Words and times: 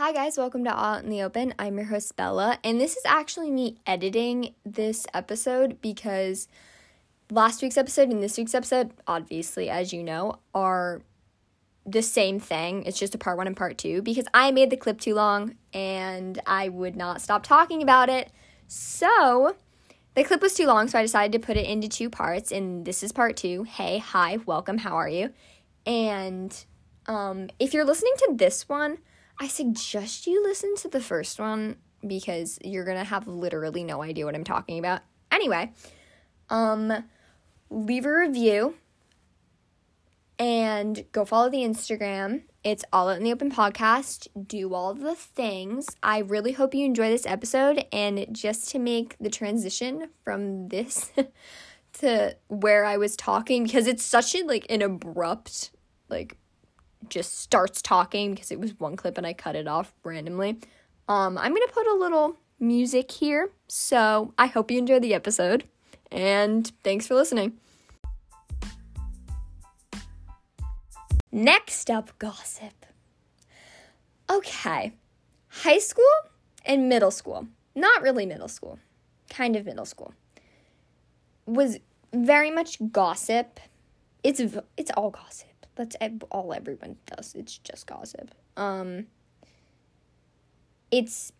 Hi, 0.00 0.12
guys, 0.12 0.38
welcome 0.38 0.64
to 0.64 0.74
All 0.74 0.94
Out 0.94 1.04
in 1.04 1.10
the 1.10 1.20
Open. 1.20 1.52
I'm 1.58 1.76
your 1.76 1.88
host, 1.88 2.16
Bella, 2.16 2.58
and 2.64 2.80
this 2.80 2.96
is 2.96 3.02
actually 3.04 3.50
me 3.50 3.76
editing 3.86 4.54
this 4.64 5.06
episode 5.12 5.78
because 5.82 6.48
last 7.30 7.60
week's 7.60 7.76
episode 7.76 8.08
and 8.08 8.22
this 8.22 8.38
week's 8.38 8.54
episode, 8.54 8.92
obviously, 9.06 9.68
as 9.68 9.92
you 9.92 10.02
know, 10.02 10.38
are 10.54 11.02
the 11.84 12.00
same 12.00 12.40
thing. 12.40 12.82
It's 12.84 12.98
just 12.98 13.14
a 13.14 13.18
part 13.18 13.36
one 13.36 13.46
and 13.46 13.54
part 13.54 13.76
two 13.76 14.00
because 14.00 14.24
I 14.32 14.52
made 14.52 14.70
the 14.70 14.78
clip 14.78 15.02
too 15.02 15.12
long 15.12 15.56
and 15.74 16.40
I 16.46 16.70
would 16.70 16.96
not 16.96 17.20
stop 17.20 17.42
talking 17.42 17.82
about 17.82 18.08
it. 18.08 18.30
So, 18.68 19.54
the 20.14 20.24
clip 20.24 20.40
was 20.40 20.54
too 20.54 20.66
long, 20.66 20.88
so 20.88 20.98
I 20.98 21.02
decided 21.02 21.38
to 21.38 21.46
put 21.46 21.58
it 21.58 21.66
into 21.66 21.88
two 21.88 22.08
parts, 22.08 22.50
and 22.52 22.86
this 22.86 23.02
is 23.02 23.12
part 23.12 23.36
two. 23.36 23.64
Hey, 23.64 23.98
hi, 23.98 24.38
welcome, 24.46 24.78
how 24.78 24.96
are 24.96 25.10
you? 25.10 25.34
And 25.84 26.56
um, 27.04 27.50
if 27.58 27.74
you're 27.74 27.84
listening 27.84 28.14
to 28.20 28.36
this 28.36 28.66
one, 28.66 28.96
I 29.40 29.48
suggest 29.48 30.26
you 30.26 30.42
listen 30.42 30.76
to 30.76 30.88
the 30.88 31.00
first 31.00 31.40
one 31.40 31.76
because 32.06 32.58
you're 32.62 32.84
going 32.84 32.98
to 32.98 33.04
have 33.04 33.26
literally 33.26 33.82
no 33.84 34.02
idea 34.02 34.26
what 34.26 34.34
I'm 34.34 34.44
talking 34.44 34.78
about. 34.78 35.00
Anyway, 35.32 35.72
um 36.50 36.92
leave 37.70 38.04
a 38.04 38.12
review 38.12 38.74
and 40.38 41.04
go 41.12 41.24
follow 41.24 41.48
the 41.48 41.58
Instagram. 41.58 42.42
It's 42.64 42.84
all 42.92 43.08
out 43.08 43.16
in 43.16 43.24
the 43.24 43.32
open 43.32 43.50
podcast. 43.50 44.26
Do 44.46 44.74
all 44.74 44.92
the 44.92 45.14
things. 45.14 45.86
I 46.02 46.18
really 46.18 46.52
hope 46.52 46.74
you 46.74 46.84
enjoy 46.84 47.08
this 47.10 47.26
episode 47.26 47.84
and 47.92 48.26
just 48.32 48.68
to 48.70 48.78
make 48.78 49.16
the 49.20 49.30
transition 49.30 50.08
from 50.24 50.68
this 50.68 51.12
to 52.00 52.36
where 52.48 52.84
I 52.84 52.96
was 52.96 53.16
talking 53.16 53.64
because 53.64 53.86
it's 53.86 54.04
such 54.04 54.34
a 54.34 54.42
like 54.44 54.66
an 54.68 54.82
abrupt 54.82 55.70
like 56.08 56.36
just 57.08 57.40
starts 57.40 57.82
talking 57.82 58.34
because 58.34 58.50
it 58.50 58.60
was 58.60 58.78
one 58.78 58.96
clip 58.96 59.16
and 59.18 59.26
I 59.26 59.32
cut 59.32 59.56
it 59.56 59.66
off 59.66 59.92
randomly. 60.04 60.58
Um, 61.08 61.38
I'm 61.38 61.52
gonna 61.52 61.66
put 61.72 61.86
a 61.86 61.94
little 61.94 62.36
music 62.58 63.10
here, 63.10 63.50
so 63.68 64.34
I 64.38 64.46
hope 64.46 64.70
you 64.70 64.78
enjoy 64.78 65.00
the 65.00 65.14
episode, 65.14 65.64
and 66.12 66.70
thanks 66.84 67.06
for 67.06 67.14
listening. 67.14 67.58
Next 71.32 71.90
up, 71.90 72.16
gossip. 72.18 72.86
Okay, 74.30 74.92
high 75.48 75.78
school 75.78 76.04
and 76.64 76.88
middle 76.88 77.10
school, 77.10 77.48
not 77.74 78.02
really 78.02 78.26
middle 78.26 78.48
school, 78.48 78.78
kind 79.28 79.56
of 79.56 79.64
middle 79.64 79.84
school, 79.84 80.14
was 81.46 81.78
very 82.12 82.50
much 82.50 82.78
gossip. 82.92 83.58
It's 84.22 84.40
it's 84.76 84.90
all 84.96 85.10
gossip 85.10 85.49
that's 85.88 85.96
all 86.30 86.52
everyone 86.52 86.96
does. 87.06 87.34
It's 87.34 87.58
just 87.58 87.86
gossip. 87.86 88.34
Um 88.56 89.06
it's 90.90 91.32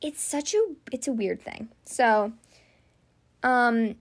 it's 0.00 0.22
such 0.22 0.54
a 0.54 0.74
it's 0.92 1.08
a 1.08 1.12
weird 1.12 1.42
thing. 1.42 1.68
So 1.84 2.32
um 3.42 3.96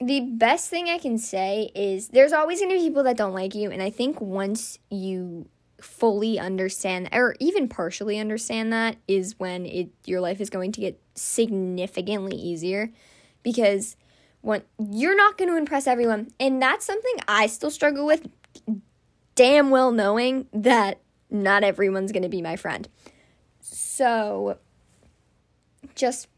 the 0.00 0.20
best 0.20 0.70
thing 0.70 0.88
I 0.88 0.98
can 0.98 1.18
say 1.18 1.70
is 1.74 2.08
there's 2.08 2.32
always 2.32 2.58
going 2.58 2.70
to 2.70 2.76
be 2.76 2.88
people 2.88 3.04
that 3.04 3.16
don't 3.16 3.32
like 3.32 3.54
you 3.54 3.70
and 3.70 3.82
I 3.82 3.90
think 3.90 4.20
once 4.20 4.78
you 4.90 5.48
fully 5.80 6.38
understand 6.38 7.08
or 7.12 7.36
even 7.40 7.68
partially 7.68 8.18
understand 8.18 8.72
that 8.72 8.96
is 9.06 9.38
when 9.38 9.66
it 9.66 9.90
your 10.04 10.20
life 10.20 10.40
is 10.40 10.50
going 10.50 10.72
to 10.72 10.80
get 10.80 11.00
significantly 11.14 12.36
easier 12.36 12.90
because 13.42 13.96
when 14.40 14.62
you're 14.78 15.16
not 15.16 15.38
going 15.38 15.50
to 15.50 15.56
impress 15.56 15.86
everyone 15.86 16.30
and 16.40 16.60
that's 16.60 16.84
something 16.84 17.14
I 17.28 17.46
still 17.46 17.70
struggle 17.70 18.06
with 18.06 18.26
damn 19.34 19.70
well 19.70 19.90
knowing 19.90 20.46
that 20.52 21.00
not 21.30 21.64
everyone's 21.64 22.12
going 22.12 22.22
to 22.22 22.28
be 22.28 22.42
my 22.42 22.56
friend. 22.56 22.88
So 23.60 24.58
just 25.94 26.28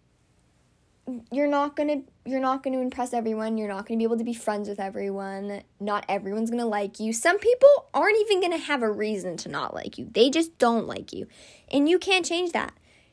you're 1.30 1.46
not 1.46 1.76
going 1.76 1.88
to 1.88 2.30
you're 2.30 2.40
not 2.40 2.64
going 2.64 2.74
to 2.74 2.80
impress 2.80 3.12
everyone. 3.12 3.56
You're 3.56 3.68
not 3.68 3.86
going 3.86 3.98
to 3.98 4.02
be 4.02 4.04
able 4.04 4.18
to 4.18 4.24
be 4.24 4.34
friends 4.34 4.68
with 4.68 4.80
everyone. 4.80 5.62
Not 5.78 6.04
everyone's 6.08 6.50
going 6.50 6.62
to 6.62 6.66
like 6.66 6.98
you. 6.98 7.12
Some 7.12 7.38
people 7.38 7.68
aren't 7.94 8.18
even 8.22 8.40
going 8.40 8.52
to 8.52 8.64
have 8.66 8.82
a 8.82 8.90
reason 8.90 9.36
to 9.38 9.48
not 9.48 9.74
like 9.74 9.98
you. 9.98 10.08
They 10.12 10.30
just 10.30 10.58
don't 10.58 10.88
like 10.88 11.12
you. 11.12 11.28
And 11.70 11.88
you 11.88 12.00
can't 12.00 12.24
change 12.24 12.52
that. 12.52 12.72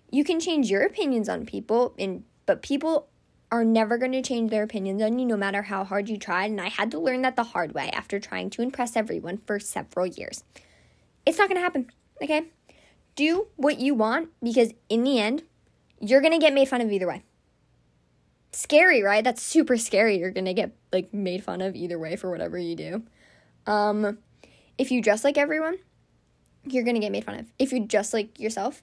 You 0.10 0.24
can 0.24 0.40
change 0.40 0.70
your 0.72 0.82
opinions 0.82 1.30
on 1.30 1.46
people 1.46 1.94
and 2.00 2.24
but 2.46 2.62
people 2.62 3.08
are 3.54 3.64
never 3.64 4.00
going 4.00 4.12
to 4.12 4.22
change 4.24 4.50
their 4.50 4.64
opinions 4.64 5.00
on 5.00 5.20
you 5.20 5.28
no 5.28 5.38
matter 5.38 5.62
how 5.62 5.84
hard 5.84 6.10
you 6.10 6.18
tried. 6.18 6.50
And 6.50 6.60
I 6.60 6.70
had 6.70 6.90
to 6.90 7.00
learn 7.00 7.22
that 7.22 7.36
the 7.36 7.44
hard 7.44 7.72
way 7.76 7.92
after 7.92 8.20
trying 8.20 8.50
to 8.50 8.64
impress 8.64 8.96
everyone 8.96 9.38
for 9.46 9.60
several 9.60 10.08
years. 10.08 10.44
It's 11.24 11.38
not 11.38 11.50
going 11.50 11.58
to 11.58 11.62
happen, 11.62 11.92
okay? 12.20 12.48
Do 13.16 13.50
what 13.56 13.80
you 13.80 13.94
want 13.94 14.30
because 14.42 14.74
in 14.90 15.04
the 15.04 15.20
end, 15.20 15.44
you're 16.00 16.20
going 16.20 16.34
to 16.34 16.40
get 16.40 16.52
made 16.52 16.68
fun 16.68 16.82
of 16.82 16.92
either 16.92 17.08
way. 17.08 17.22
Scary, 18.54 19.04
right? 19.04 19.24
That's 19.24 19.44
super 19.44 19.78
scary. 19.78 20.18
You're 20.18 20.32
going 20.32 20.46
to 20.46 20.56
get 20.56 20.76
like 20.92 21.14
made 21.14 21.44
fun 21.44 21.62
of 21.62 21.76
either 21.76 22.00
way 22.00 22.16
for 22.16 22.32
whatever 22.32 22.58
you 22.58 22.76
do. 22.76 23.04
Um 23.68 24.18
if 24.80 24.90
you 24.90 25.00
dress 25.00 25.24
like 25.24 25.38
everyone, 25.38 25.78
you're 26.66 26.84
going 26.84 26.96
to 26.96 27.00
get 27.00 27.12
made 27.12 27.24
fun 27.24 27.40
of. 27.40 27.46
If 27.60 27.72
you 27.72 27.86
dress 27.86 28.16
like 28.16 28.40
yourself 28.40 28.82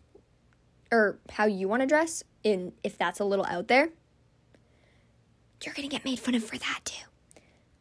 or 0.93 1.19
how 1.31 1.47
you 1.47 1.67
want 1.67 1.83
to 1.83 1.87
dress, 1.89 2.23
in 2.45 2.73
if 2.85 2.97
that's 2.97 3.19
a 3.19 3.25
little 3.25 3.45
out 3.47 3.67
there, 3.67 3.91
you're 5.65 5.75
gonna 5.75 5.89
get 5.89 6.05
made 6.05 6.19
fun 6.19 6.35
of 6.35 6.45
for 6.45 6.59
that 6.59 6.81
too. 6.85 7.07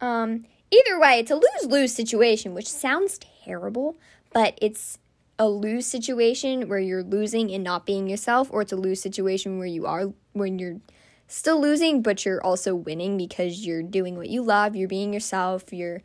Um, 0.06 0.45
either 0.72 1.00
way, 1.00 1.19
it's 1.19 1.31
a 1.31 1.35
lose 1.35 1.66
lose 1.66 1.94
situation, 1.94 2.53
which 2.53 2.67
sounds 2.67 3.19
terrible, 3.45 3.97
but 4.34 4.57
it's 4.62 5.00
a 5.38 5.47
lose 5.47 5.85
situation 5.85 6.67
where 6.67 6.79
you're 6.79 7.03
losing 7.03 7.51
and 7.51 7.63
not 7.63 7.85
being 7.85 8.09
yourself, 8.09 8.50
or 8.51 8.62
it's 8.62 8.73
a 8.73 8.78
lose 8.78 9.01
situation 9.01 9.57
where 9.57 9.67
you 9.67 9.85
are 9.85 10.13
when 10.34 10.59
you're 10.59 10.79
still 11.28 11.62
losing, 11.62 12.01
but 12.01 12.25
you're 12.25 12.44
also 12.44 12.75
winning 12.75 13.16
because 13.16 13.66
you're 13.66 13.84
doing 13.84 14.17
what 14.17 14.29
you 14.29 14.41
love, 14.41 14.75
you're 14.75 14.90
being 14.90 15.13
yourself, 15.13 15.72
you're 15.72 16.01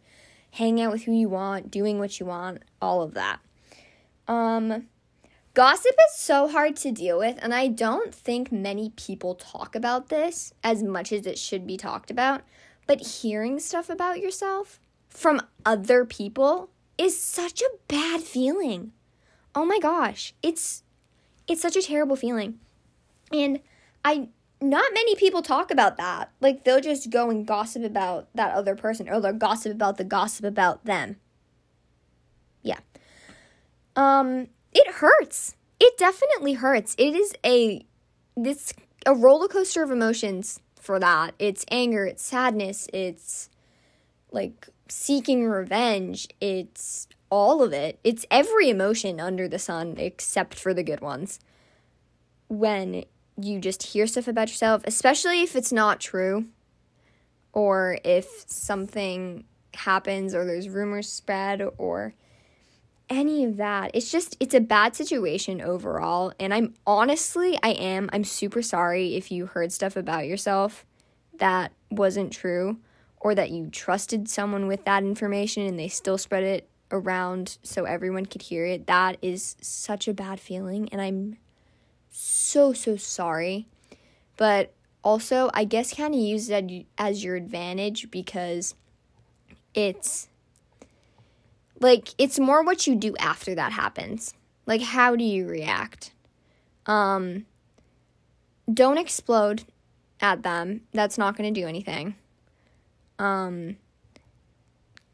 hanging 0.52 0.84
out 0.84 0.92
with 0.92 1.02
who 1.02 1.12
you 1.12 1.28
want, 1.28 1.70
doing 1.70 1.98
what 1.98 2.20
you 2.20 2.26
want, 2.26 2.62
all 2.80 3.02
of 3.02 3.14
that. 3.14 3.40
Um, 4.28 4.86
Gossip 5.54 5.94
is 6.08 6.16
so 6.16 6.48
hard 6.48 6.74
to 6.76 6.90
deal 6.90 7.16
with, 7.16 7.38
and 7.40 7.54
I 7.54 7.68
don't 7.68 8.12
think 8.12 8.50
many 8.50 8.90
people 8.96 9.36
talk 9.36 9.76
about 9.76 10.08
this 10.08 10.52
as 10.64 10.82
much 10.82 11.12
as 11.12 11.26
it 11.26 11.38
should 11.38 11.64
be 11.64 11.76
talked 11.76 12.10
about. 12.10 12.42
But 12.88 13.06
hearing 13.06 13.60
stuff 13.60 13.88
about 13.88 14.18
yourself 14.18 14.80
from 15.08 15.40
other 15.64 16.04
people 16.04 16.70
is 16.98 17.18
such 17.18 17.60
a 17.62 17.70
bad 17.86 18.20
feeling. 18.20 18.92
Oh 19.54 19.64
my 19.64 19.78
gosh, 19.78 20.34
it's 20.42 20.82
it's 21.46 21.62
such 21.62 21.76
a 21.76 21.82
terrible 21.82 22.16
feeling. 22.16 22.58
And 23.32 23.60
I 24.04 24.28
not 24.60 24.92
many 24.92 25.14
people 25.14 25.40
talk 25.40 25.70
about 25.70 25.96
that. 25.98 26.32
Like 26.40 26.64
they'll 26.64 26.80
just 26.80 27.10
go 27.10 27.30
and 27.30 27.46
gossip 27.46 27.84
about 27.84 28.28
that 28.34 28.54
other 28.54 28.74
person 28.74 29.08
or 29.08 29.20
they'll 29.20 29.32
gossip 29.32 29.72
about 29.72 29.98
the 29.98 30.04
gossip 30.04 30.44
about 30.44 30.84
them. 30.84 31.16
Yeah. 32.62 32.80
Um 33.94 34.48
it 34.74 34.94
hurts. 34.94 35.56
It 35.80 35.96
definitely 35.96 36.54
hurts. 36.54 36.94
It 36.98 37.14
is 37.14 37.34
a 37.44 37.84
this 38.36 38.72
a 39.06 39.14
roller 39.14 39.48
coaster 39.48 39.82
of 39.82 39.90
emotions 39.90 40.60
for 40.80 40.98
that. 40.98 41.34
It's 41.38 41.64
anger, 41.70 42.06
it's 42.06 42.22
sadness, 42.22 42.88
it's 42.92 43.48
like 44.30 44.68
seeking 44.88 45.46
revenge, 45.46 46.28
it's 46.40 47.08
all 47.30 47.62
of 47.62 47.72
it. 47.72 47.98
It's 48.04 48.26
every 48.30 48.70
emotion 48.70 49.20
under 49.20 49.48
the 49.48 49.58
sun 49.58 49.94
except 49.98 50.54
for 50.54 50.74
the 50.74 50.82
good 50.82 51.00
ones. 51.00 51.40
When 52.48 53.04
you 53.40 53.58
just 53.58 53.82
hear 53.82 54.06
stuff 54.06 54.28
about 54.28 54.48
yourself, 54.48 54.82
especially 54.86 55.42
if 55.42 55.56
it's 55.56 55.72
not 55.72 56.00
true 56.00 56.46
or 57.52 57.98
if 58.04 58.44
something 58.46 59.44
happens 59.74 60.34
or 60.34 60.44
there's 60.44 60.68
rumors 60.68 61.08
spread 61.10 61.62
or 61.78 62.14
any 63.08 63.44
of 63.44 63.56
that. 63.58 63.90
It's 63.94 64.10
just 64.10 64.36
it's 64.40 64.54
a 64.54 64.60
bad 64.60 64.96
situation 64.96 65.60
overall 65.60 66.32
and 66.40 66.54
I'm 66.54 66.74
honestly 66.86 67.58
I 67.62 67.70
am 67.70 68.08
I'm 68.12 68.24
super 68.24 68.62
sorry 68.62 69.16
if 69.16 69.30
you 69.30 69.46
heard 69.46 69.72
stuff 69.72 69.96
about 69.96 70.26
yourself 70.26 70.84
that 71.38 71.72
wasn't 71.90 72.32
true 72.32 72.78
or 73.20 73.34
that 73.34 73.50
you 73.50 73.68
trusted 73.68 74.28
someone 74.28 74.66
with 74.66 74.84
that 74.84 75.02
information 75.02 75.64
and 75.64 75.78
they 75.78 75.88
still 75.88 76.18
spread 76.18 76.44
it 76.44 76.68
around 76.90 77.58
so 77.62 77.84
everyone 77.84 78.26
could 78.26 78.42
hear 78.42 78.66
it. 78.66 78.86
That 78.86 79.18
is 79.20 79.56
such 79.60 80.08
a 80.08 80.14
bad 80.14 80.40
feeling 80.40 80.88
and 80.90 81.00
I'm 81.00 81.36
so 82.10 82.72
so 82.72 82.96
sorry. 82.96 83.66
But 84.36 84.72
also, 85.04 85.50
I 85.52 85.64
guess 85.64 85.94
kind 85.94 86.14
of 86.14 86.20
use 86.20 86.46
that 86.48 86.64
as 86.96 87.22
your 87.22 87.36
advantage 87.36 88.10
because 88.10 88.74
it's 89.74 90.28
like 91.80 92.08
it's 92.18 92.38
more 92.38 92.62
what 92.62 92.86
you 92.86 92.94
do 92.94 93.14
after 93.18 93.54
that 93.54 93.72
happens. 93.72 94.34
Like 94.66 94.82
how 94.82 95.16
do 95.16 95.24
you 95.24 95.46
react? 95.46 96.12
Um 96.86 97.46
don't 98.72 98.98
explode 98.98 99.64
at 100.20 100.42
them. 100.42 100.82
That's 100.92 101.18
not 101.18 101.36
going 101.36 101.52
to 101.52 101.60
do 101.60 101.66
anything. 101.66 102.14
Um 103.18 103.76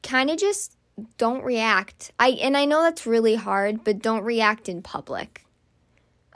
kind 0.03 0.31
of 0.31 0.39
just 0.39 0.77
don't 1.19 1.45
react. 1.45 2.13
I 2.19 2.31
and 2.31 2.57
I 2.57 2.65
know 2.65 2.83
that's 2.83 3.07
really 3.07 3.35
hard, 3.35 3.85
but 3.85 4.01
don't 4.01 4.23
react 4.23 4.69
in 4.69 4.83
public. 4.83 5.45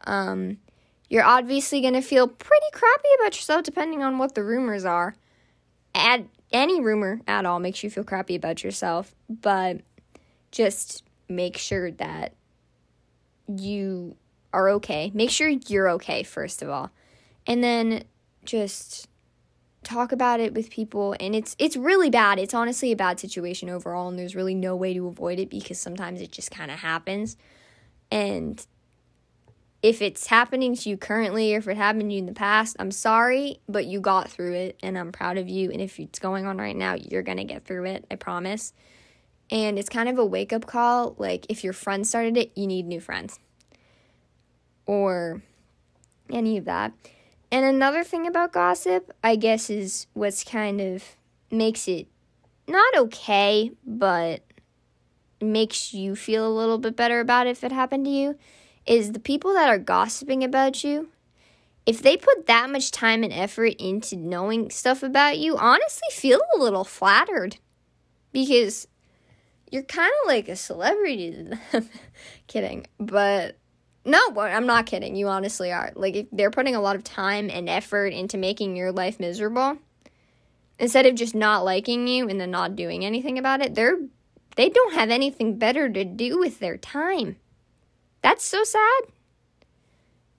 Um, 0.07 0.59
you're 1.09 1.25
obviously 1.25 1.81
going 1.81 1.95
to 1.95 2.03
feel 2.03 2.29
pretty 2.29 2.67
crappy 2.73 3.09
about 3.21 3.37
yourself 3.37 3.63
depending 3.65 4.03
on 4.03 4.19
what 4.19 4.35
the 4.35 4.45
rumors 4.45 4.85
are. 4.85 5.15
At 5.95 6.25
any 6.53 6.81
rumor 6.81 7.21
at 7.27 7.47
all 7.47 7.59
makes 7.59 7.83
you 7.83 7.91
feel 7.91 8.05
crappy 8.05 8.35
about 8.35 8.65
yourself, 8.65 9.15
but 9.29 9.81
just 10.55 11.03
make 11.29 11.59
sure 11.59 11.91
that 11.91 12.33
you 13.49 14.17
are 14.53 14.71
okay. 14.71 15.11
Make 15.13 15.31
sure 15.31 15.49
you're 15.49 15.91
okay, 15.91 16.23
first 16.23 16.63
of 16.63 16.71
all. 16.71 16.91
And 17.47 17.63
then 17.63 18.05
just 18.45 19.09
talk 19.83 20.13
about 20.13 20.41
it 20.41 20.55
with 20.55 20.71
people 20.71 21.15
and 21.21 21.35
it's 21.35 21.55
it's 21.59 21.77
really 21.77 22.09
bad. 22.09 22.39
It's 22.39 22.55
honestly 22.55 22.93
a 22.93 22.97
bad 22.97 23.21
situation 23.21 23.69
overall 23.69 24.09
and 24.09 24.19
there's 24.19 24.35
really 24.35 24.55
no 24.55 24.75
way 24.77 24.95
to 24.95 25.07
avoid 25.09 25.39
it 25.39 25.51
because 25.51 25.79
sometimes 25.79 26.23
it 26.23 26.33
just 26.33 26.51
kind 26.51 26.71
of 26.71 26.79
happens. 26.79 27.37
And 28.11 28.65
if 29.83 30.01
it's 30.01 30.29
happening 30.29 30.75
to 30.77 30.89
you 30.89 30.97
currently 30.97 31.55
or 31.55 31.59
if 31.59 31.69
it 31.69 31.77
happened 31.77 32.11
to 32.11 32.15
you 32.15 32.21
in 32.21 32.27
the 32.27 32.33
past, 32.33 32.77
I'm 32.79 32.93
sorry, 32.93 33.61
but 33.69 33.85
you 33.85 34.01
got 34.01 34.31
through 34.31 34.55
it 34.55 34.79
and 34.83 34.97
I'm 34.97 35.13
proud 35.13 35.37
of 35.37 35.49
you 35.49 35.71
and 35.71 35.81
if 35.83 35.99
it's 35.99 36.21
going 36.21 36.47
on 36.47 36.57
right 36.57 36.77
now, 36.77 36.95
you're 36.95 37.23
going 37.23 37.39
to 37.39 37.45
get 37.45 37.65
through 37.65 37.87
it. 37.87 38.07
I 38.11 38.15
promise. 38.15 38.73
And 39.51 39.79
it's 39.79 39.89
kind 39.89 40.09
of 40.09 40.19
a 40.19 40.25
wake 40.25 40.53
up 40.53 40.67
call. 40.67 41.15
Like, 41.19 41.47
if 41.49 41.63
your 41.63 41.73
friend 41.73 42.07
started 42.07 42.37
it, 42.37 42.53
you 42.57 42.67
need 42.67 42.87
new 42.87 43.01
friends. 43.01 43.39
Or 44.87 45.43
any 46.31 46.57
of 46.57 46.65
that. 46.65 46.93
And 47.51 47.65
another 47.65 48.03
thing 48.03 48.27
about 48.27 48.53
gossip, 48.53 49.13
I 49.23 49.37
guess, 49.37 49.71
is 49.71 50.07
what's 50.13 50.43
kind 50.43 50.81
of 50.81 51.05
makes 51.51 51.87
it 51.87 52.09
not 52.67 52.97
okay, 52.97 53.71
but 53.87 54.43
makes 55.41 55.93
you 55.93 56.17
feel 56.17 56.47
a 56.47 56.57
little 56.57 56.79
bit 56.79 56.97
better 56.97 57.21
about 57.21 57.47
it 57.47 57.51
if 57.51 57.65
it 57.65 57.73
happened 57.73 58.07
to 58.07 58.11
you, 58.11 58.39
is 58.87 59.13
the 59.13 59.21
people 59.21 59.53
that 59.55 59.69
are 59.69 59.79
gossiping 59.79 60.43
about 60.43 60.83
you. 60.83 61.11
If 61.87 62.03
they 62.03 62.17
put 62.17 62.47
that 62.47 62.71
much 62.71 62.91
time 62.91 63.23
and 63.23 63.33
effort 63.33 63.75
into 63.79 64.17
knowing 64.17 64.71
stuff 64.71 65.03
about 65.03 65.39
you, 65.39 65.57
honestly 65.57 66.09
feel 66.11 66.41
a 66.55 66.59
little 66.59 66.85
flattered. 66.85 67.59
Because 68.33 68.89
you're 69.71 69.83
kind 69.83 70.13
of 70.23 70.29
like 70.29 70.49
a 70.49 70.57
celebrity 70.57 71.33
to 71.33 71.43
them. 71.43 71.89
kidding. 72.47 72.87
But 72.99 73.57
no, 74.05 74.21
I'm 74.39 74.67
not 74.67 74.87
kidding. 74.87 75.17
You 75.17 75.29
honestly 75.29 75.73
are. 75.73 75.93
Like, 75.95 76.15
if 76.15 76.27
they're 76.31 76.51
putting 76.51 76.75
a 76.75 76.81
lot 76.81 76.97
of 76.97 77.05
time 77.05 77.51
and 77.51 77.69
effort 77.69 78.13
into 78.13 78.37
making 78.37 78.77
your 78.77 78.93
life 78.93 79.19
miserable, 79.19 79.79
instead 80.79 81.07
of 81.07 81.15
just 81.15 81.35
not 81.35 81.65
liking 81.65 82.07
you 82.07 82.29
and 82.29 82.41
then 82.41 82.51
not 82.51 82.77
doing 82.77 83.05
anything 83.05 83.39
about 83.39 83.63
it, 83.63 83.75
they're 83.75 83.99
they 84.57 84.69
don't 84.69 84.95
have 84.95 85.11
anything 85.11 85.59
better 85.59 85.89
to 85.89 86.05
do 86.05 86.39
with 86.39 86.61
their 86.61 86.77
time. 86.77 87.37
That's 88.23 88.45
so 88.45 88.63
sad. 88.63 89.03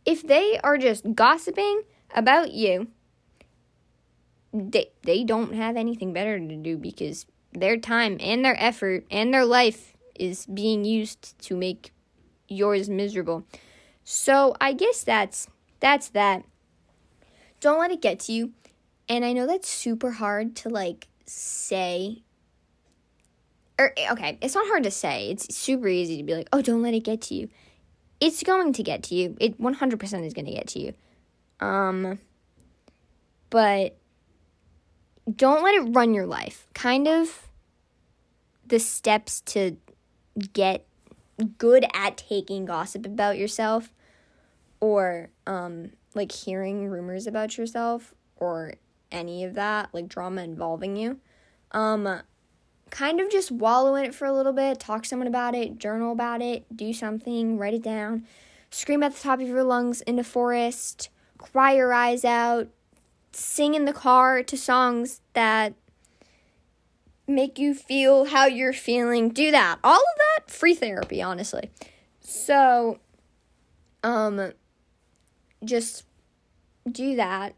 If 0.06 0.26
they 0.26 0.58
are 0.64 0.78
just 0.78 1.14
gossiping 1.14 1.84
about 2.14 2.52
you, 2.52 2.88
they 4.54 4.92
they 5.04 5.24
don't 5.24 5.54
have 5.54 5.76
anything 5.76 6.14
better 6.14 6.40
to 6.40 6.56
do 6.56 6.78
because 6.78 7.26
their 7.60 7.78
time 7.78 8.18
and 8.20 8.44
their 8.44 8.56
effort 8.62 9.06
and 9.10 9.34
their 9.34 9.46
life 9.46 9.94
is 10.16 10.46
being 10.46 10.86
used 10.86 11.38
to 11.40 11.56
make 11.56 11.92
yours 12.48 12.90
miserable. 12.90 13.46
So 14.04 14.56
I 14.62 14.74
guess 14.74 15.04
that's 15.04 15.48
that's 15.80 16.10
that. 16.10 16.44
Don't 17.60 17.80
let 17.80 17.92
it 17.92 18.02
get 18.02 18.20
to 18.22 18.32
you. 18.32 18.52
And 19.08 19.24
I 19.24 19.34
know 19.34 19.48
that's 19.48 19.70
super 19.70 20.12
hard 20.12 20.56
to 20.58 20.70
like 20.70 21.08
say 21.26 22.24
or 23.78 23.94
okay, 24.12 24.38
it's 24.42 24.56
not 24.56 24.68
hard 24.68 24.84
to 24.84 24.92
say. 24.92 25.30
It's 25.30 25.54
super 25.54 25.88
easy 25.88 26.18
to 26.18 26.24
be 26.24 26.34
like, 26.34 26.48
"Oh, 26.54 26.62
don't 26.62 26.82
let 26.82 26.94
it 26.94 27.04
get 27.04 27.22
to 27.24 27.36
you." 27.36 27.50
It's 28.22 28.42
going 28.44 28.72
to 28.74 28.84
get 28.84 29.04
to 29.04 29.16
you. 29.16 29.36
It 29.42 29.60
100% 29.60 30.26
is 30.26 30.34
going 30.34 30.46
to 30.46 30.52
get 30.52 30.68
to 30.68 30.80
you. 30.80 30.94
Um 31.60 32.20
but 33.50 33.98
don't 35.34 35.64
let 35.64 35.76
it 35.76 35.96
run 35.96 36.14
your 36.14 36.28
life. 36.28 36.68
Kind 36.74 37.08
of 37.08 37.50
the 38.68 38.80
steps 38.80 39.42
to 39.42 39.78
get 40.54 40.86
good 41.58 41.86
at 41.94 42.18
taking 42.18 42.66
gossip 42.66 43.06
about 43.06 43.38
yourself 43.38 43.94
or 44.80 45.30
um 45.46 45.92
like 46.14 46.32
hearing 46.32 46.88
rumors 46.88 47.28
about 47.28 47.58
yourself 47.58 48.14
or 48.38 48.74
any 49.12 49.44
of 49.44 49.54
that 49.54 49.90
like 49.94 50.08
drama 50.08 50.42
involving 50.42 50.96
you 50.96 51.20
um 51.72 52.22
kind 52.90 53.20
of 53.20 53.30
just 53.30 53.52
wallow 53.52 53.96
in 53.96 54.06
it 54.06 54.16
for 54.16 54.26
a 54.26 54.34
little 54.34 54.54
bit 54.54 54.80
talk 54.80 55.04
to 55.04 55.10
someone 55.10 55.28
about 55.28 55.54
it 55.54 55.78
journal 55.78 56.14
about 56.14 56.42
it 56.42 56.66
do 56.76 56.94
something 56.94 57.58
write 57.58 57.74
it 57.74 57.84
down 57.84 58.26
scream 58.70 59.04
at 59.04 59.14
the 59.14 59.20
top 59.20 59.40
of 59.42 59.48
your 59.48 59.64
lungs 59.64 60.02
in 60.02 60.16
the 60.16 60.24
forest 60.24 61.10
cry 61.38 61.74
your 61.76 61.94
eyes 61.94 62.24
out 62.24 62.70
sing 63.36 63.74
in 63.74 63.86
the 63.86 63.94
car 63.94 64.44
to 64.44 64.58
songs 64.58 65.22
that 65.34 65.74
make 67.28 67.58
you 67.58 67.74
feel 67.74 68.26
how 68.26 68.46
you're 68.46 68.74
feeling, 68.74 69.30
do 69.30 69.52
that. 69.52 69.80
All 69.84 70.00
of 70.00 70.18
that 70.18 70.52
free 70.52 70.76
therapy, 70.76 71.22
honestly. 71.22 71.70
So 72.22 73.00
um 74.04 74.54
just 75.64 76.06
do 76.90 77.16
that. 77.16 77.56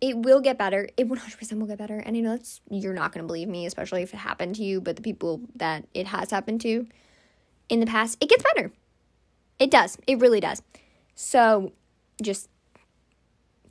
It 0.00 0.18
will 0.18 0.40
get 0.40 0.58
better. 0.58 0.88
It 0.96 1.08
100% 1.08 1.58
will 1.58 1.66
get 1.66 1.78
better. 1.78 1.98
And 1.98 2.16
I 2.16 2.20
know 2.20 2.30
that's 2.30 2.60
you're 2.70 2.94
not 2.94 3.12
going 3.12 3.22
to 3.22 3.26
believe 3.26 3.48
me, 3.48 3.66
especially 3.66 4.02
if 4.02 4.12
it 4.12 4.18
happened 4.18 4.56
to 4.56 4.64
you, 4.64 4.80
but 4.80 4.96
the 4.96 5.02
people 5.02 5.40
that 5.56 5.86
it 5.94 6.06
has 6.08 6.30
happened 6.30 6.60
to 6.62 6.86
in 7.68 7.80
the 7.80 7.86
past, 7.86 8.18
it 8.20 8.28
gets 8.28 8.44
better. 8.54 8.72
It 9.58 9.70
does. 9.70 9.98
It 10.06 10.18
really 10.18 10.40
does. 10.40 10.62
So 11.14 11.72
just 12.22 12.48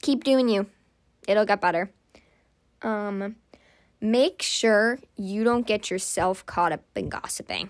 keep 0.01 0.24
doing 0.24 0.50
you. 0.50 0.68
It'll 1.28 1.46
get 1.46 1.62
better. 1.62 1.92
Um 2.81 3.36
make 4.04 4.42
sure 4.42 5.00
you 5.16 5.46
don't 5.46 5.66
get 5.66 5.90
yourself 5.90 6.46
caught 6.46 6.74
up 6.74 6.84
in 6.94 7.08
gossiping. 7.08 7.70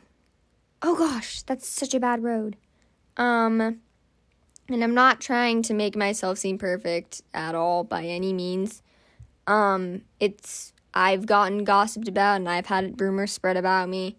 Oh 0.82 0.98
gosh, 0.98 1.44
that's 1.44 1.68
such 1.68 1.94
a 1.94 2.00
bad 2.00 2.24
road. 2.24 2.58
Um, 3.16 3.62
and 3.62 4.84
I'm 4.84 4.96
not 4.96 5.22
trying 5.22 5.62
to 5.64 5.74
make 5.76 5.96
myself 5.96 6.40
seem 6.40 6.58
perfect 6.58 7.22
at 7.34 7.54
all 7.54 7.84
by 7.84 8.04
any 8.04 8.34
means. 8.34 8.82
Um, 9.46 10.02
it's 10.20 10.74
I've 10.94 11.28
gotten 11.28 11.64
gossiped 11.64 12.08
about 12.08 12.38
and 12.38 12.50
I've 12.50 12.66
had 12.66 13.00
rumors 13.00 13.32
spread 13.32 13.56
about 13.56 13.88
me 13.88 14.18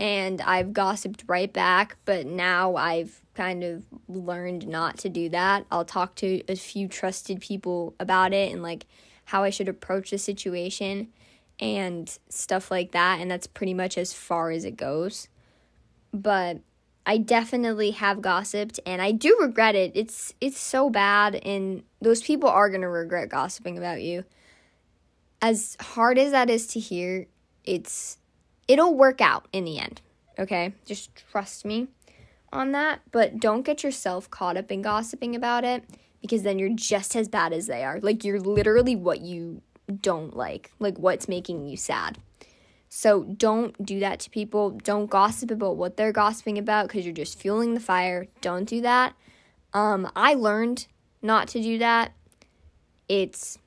and 0.00 0.40
I've 0.40 0.72
gossiped 0.72 1.24
right 1.26 1.52
back, 1.52 1.98
but 2.06 2.24
now 2.24 2.74
I've 2.74 3.20
kind 3.34 3.62
of 3.62 3.84
learned 4.08 4.66
not 4.66 4.96
to 5.00 5.10
do 5.10 5.28
that. 5.28 5.66
I'll 5.70 5.84
talk 5.84 6.14
to 6.16 6.42
a 6.48 6.56
few 6.56 6.88
trusted 6.88 7.42
people 7.42 7.94
about 8.00 8.32
it 8.32 8.50
and 8.50 8.62
like 8.62 8.86
how 9.26 9.44
I 9.44 9.50
should 9.50 9.68
approach 9.68 10.10
the 10.10 10.16
situation 10.16 11.08
and 11.60 12.18
stuff 12.30 12.70
like 12.70 12.92
that. 12.92 13.20
And 13.20 13.30
that's 13.30 13.46
pretty 13.46 13.74
much 13.74 13.98
as 13.98 14.14
far 14.14 14.50
as 14.50 14.64
it 14.64 14.78
goes. 14.78 15.28
But 16.14 16.60
I 17.04 17.18
definitely 17.18 17.90
have 17.90 18.22
gossiped 18.22 18.80
and 18.86 19.02
I 19.02 19.12
do 19.12 19.36
regret 19.38 19.74
it. 19.74 19.92
It's 19.94 20.32
it's 20.40 20.58
so 20.58 20.88
bad 20.88 21.34
and 21.34 21.82
those 22.00 22.22
people 22.22 22.48
are 22.48 22.70
going 22.70 22.80
to 22.80 22.88
regret 22.88 23.28
gossiping 23.28 23.76
about 23.76 24.00
you. 24.00 24.24
As 25.42 25.76
hard 25.78 26.16
as 26.16 26.32
that 26.32 26.48
is 26.48 26.66
to 26.68 26.80
hear, 26.80 27.26
it's 27.64 28.16
it'll 28.68 28.94
work 28.94 29.20
out 29.20 29.48
in 29.52 29.64
the 29.64 29.78
end. 29.78 30.00
Okay? 30.38 30.74
Just 30.86 31.10
trust 31.30 31.64
me 31.64 31.88
on 32.52 32.72
that, 32.72 33.00
but 33.12 33.38
don't 33.38 33.62
get 33.62 33.84
yourself 33.84 34.30
caught 34.30 34.56
up 34.56 34.70
in 34.72 34.82
gossiping 34.82 35.36
about 35.36 35.64
it 35.64 35.84
because 36.20 36.42
then 36.42 36.58
you're 36.58 36.74
just 36.74 37.14
as 37.16 37.28
bad 37.28 37.52
as 37.52 37.66
they 37.66 37.84
are. 37.84 38.00
Like 38.00 38.24
you're 38.24 38.40
literally 38.40 38.96
what 38.96 39.20
you 39.20 39.62
don't 40.00 40.36
like, 40.36 40.72
like 40.78 40.98
what's 40.98 41.28
making 41.28 41.66
you 41.66 41.76
sad. 41.76 42.18
So 42.88 43.22
don't 43.22 43.84
do 43.84 44.00
that 44.00 44.18
to 44.20 44.30
people. 44.30 44.70
Don't 44.70 45.08
gossip 45.08 45.50
about 45.50 45.76
what 45.76 45.96
they're 45.96 46.12
gossiping 46.12 46.58
about 46.58 46.88
because 46.88 47.04
you're 47.04 47.14
just 47.14 47.38
fueling 47.38 47.74
the 47.74 47.80
fire. 47.80 48.26
Don't 48.40 48.64
do 48.64 48.80
that. 48.80 49.14
Um, 49.72 50.10
I 50.16 50.34
learned 50.34 50.88
not 51.22 51.46
to 51.48 51.62
do 51.62 51.78
that. 51.78 52.12
It's 53.08 53.58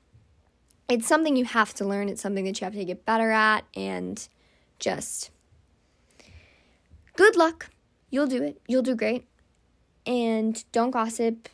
it's 0.89 1.07
something 1.07 1.37
you 1.37 1.45
have 1.45 1.73
to 1.75 1.85
learn. 1.85 2.09
It's 2.09 2.21
something 2.21 2.43
that 2.43 2.59
you 2.59 2.65
have 2.65 2.73
to 2.73 2.83
get 2.83 3.05
better 3.05 3.31
at, 3.31 3.63
and 3.75 4.27
just 4.83 5.31
good 7.15 7.35
luck. 7.35 7.69
You'll 8.09 8.27
do 8.27 8.43
it. 8.43 8.61
You'll 8.67 8.83
do 8.83 8.95
great. 8.95 9.25
And 10.05 10.63
don't 10.71 10.91
gossip 10.91 11.49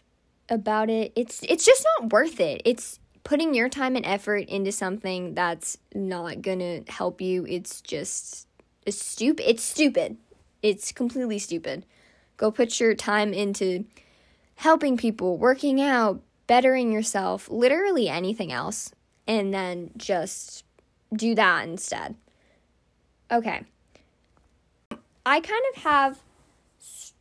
about 0.49 0.89
it. 0.89 1.13
It's 1.15 1.43
it's 1.43 1.65
just 1.65 1.85
not 1.99 2.11
worth 2.11 2.39
it. 2.39 2.61
It's 2.65 2.99
putting 3.23 3.53
your 3.53 3.69
time 3.69 3.95
and 3.95 4.05
effort 4.05 4.49
into 4.49 4.71
something 4.71 5.35
that's 5.35 5.77
not 5.93 6.41
gonna 6.41 6.81
help 6.87 7.21
you, 7.21 7.45
it's 7.45 7.81
just 7.81 8.47
it's 8.85 9.05
stupid. 9.05 9.47
It's 9.47 9.63
stupid. 9.63 10.17
It's 10.63 10.91
completely 10.91 11.37
stupid. 11.37 11.85
Go 12.37 12.49
put 12.49 12.79
your 12.79 12.95
time 12.95 13.33
into 13.33 13.85
helping 14.55 14.97
people, 14.97 15.37
working 15.37 15.79
out, 15.79 16.21
bettering 16.47 16.91
yourself, 16.91 17.49
literally 17.49 18.09
anything 18.09 18.51
else, 18.51 18.91
and 19.27 19.53
then 19.53 19.91
just 19.95 20.65
do 21.13 21.35
that 21.35 21.67
instead. 21.67 22.15
Okay. 23.31 23.61
I 25.25 25.39
kind 25.39 25.63
of 25.75 25.83
have 25.83 26.19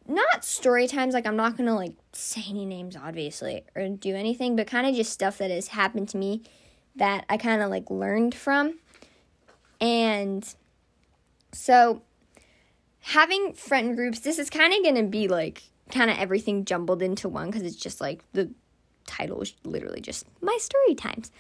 not 0.08 0.42
story 0.42 0.86
times 0.86 1.12
like 1.12 1.26
i'm 1.26 1.36
not 1.36 1.56
gonna 1.56 1.74
like 1.74 1.92
say 2.14 2.42
any 2.48 2.64
names 2.64 2.96
obviously 2.96 3.62
or 3.76 3.88
do 3.88 4.16
anything 4.16 4.56
but 4.56 4.66
kind 4.66 4.86
of 4.86 4.94
just 4.94 5.12
stuff 5.12 5.36
that 5.36 5.50
has 5.50 5.68
happened 5.68 6.08
to 6.08 6.16
me 6.16 6.42
that 6.96 7.26
i 7.28 7.36
kind 7.36 7.62
of 7.62 7.70
like 7.70 7.90
learned 7.90 8.34
from. 8.34 8.78
And 9.80 10.42
so 11.52 12.02
having 13.00 13.52
friend 13.52 13.94
groups 13.94 14.20
this 14.20 14.38
is 14.38 14.50
kind 14.50 14.72
of 14.72 14.82
gonna 14.82 15.06
be 15.06 15.28
like 15.28 15.62
kind 15.90 16.10
of 16.10 16.18
everything 16.18 16.64
jumbled 16.64 17.02
into 17.02 17.28
one 17.28 17.46
because 17.46 17.62
it's 17.62 17.76
just 17.76 18.00
like 18.00 18.22
the 18.32 18.50
title 19.06 19.40
is 19.40 19.54
literally 19.64 20.00
just 20.00 20.26
my 20.40 20.56
story 20.60 20.94
times. 20.94 21.30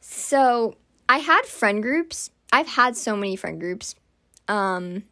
So 0.00 0.76
i 1.08 1.18
had 1.18 1.46
friend 1.46 1.82
groups. 1.82 2.30
I've 2.52 2.68
had 2.68 2.96
so 2.96 3.16
many 3.16 3.36
friend 3.36 3.60
groups 3.60 3.94
um 4.48 5.04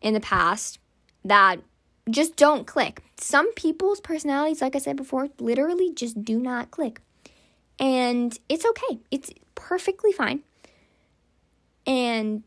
in 0.00 0.14
the 0.14 0.20
past 0.20 0.78
that 1.24 1.60
just 2.10 2.36
don't 2.36 2.66
click. 2.66 3.02
Some 3.16 3.52
people's 3.54 4.00
personalities, 4.00 4.62
like 4.62 4.76
I 4.76 4.78
said 4.78 4.96
before, 4.96 5.28
literally 5.38 5.92
just 5.92 6.24
do 6.24 6.38
not 6.38 6.70
click. 6.70 7.00
And 7.78 8.36
it's 8.48 8.64
okay. 8.64 8.98
It's 9.10 9.30
perfectly 9.54 10.12
fine. 10.12 10.40
And 11.86 12.42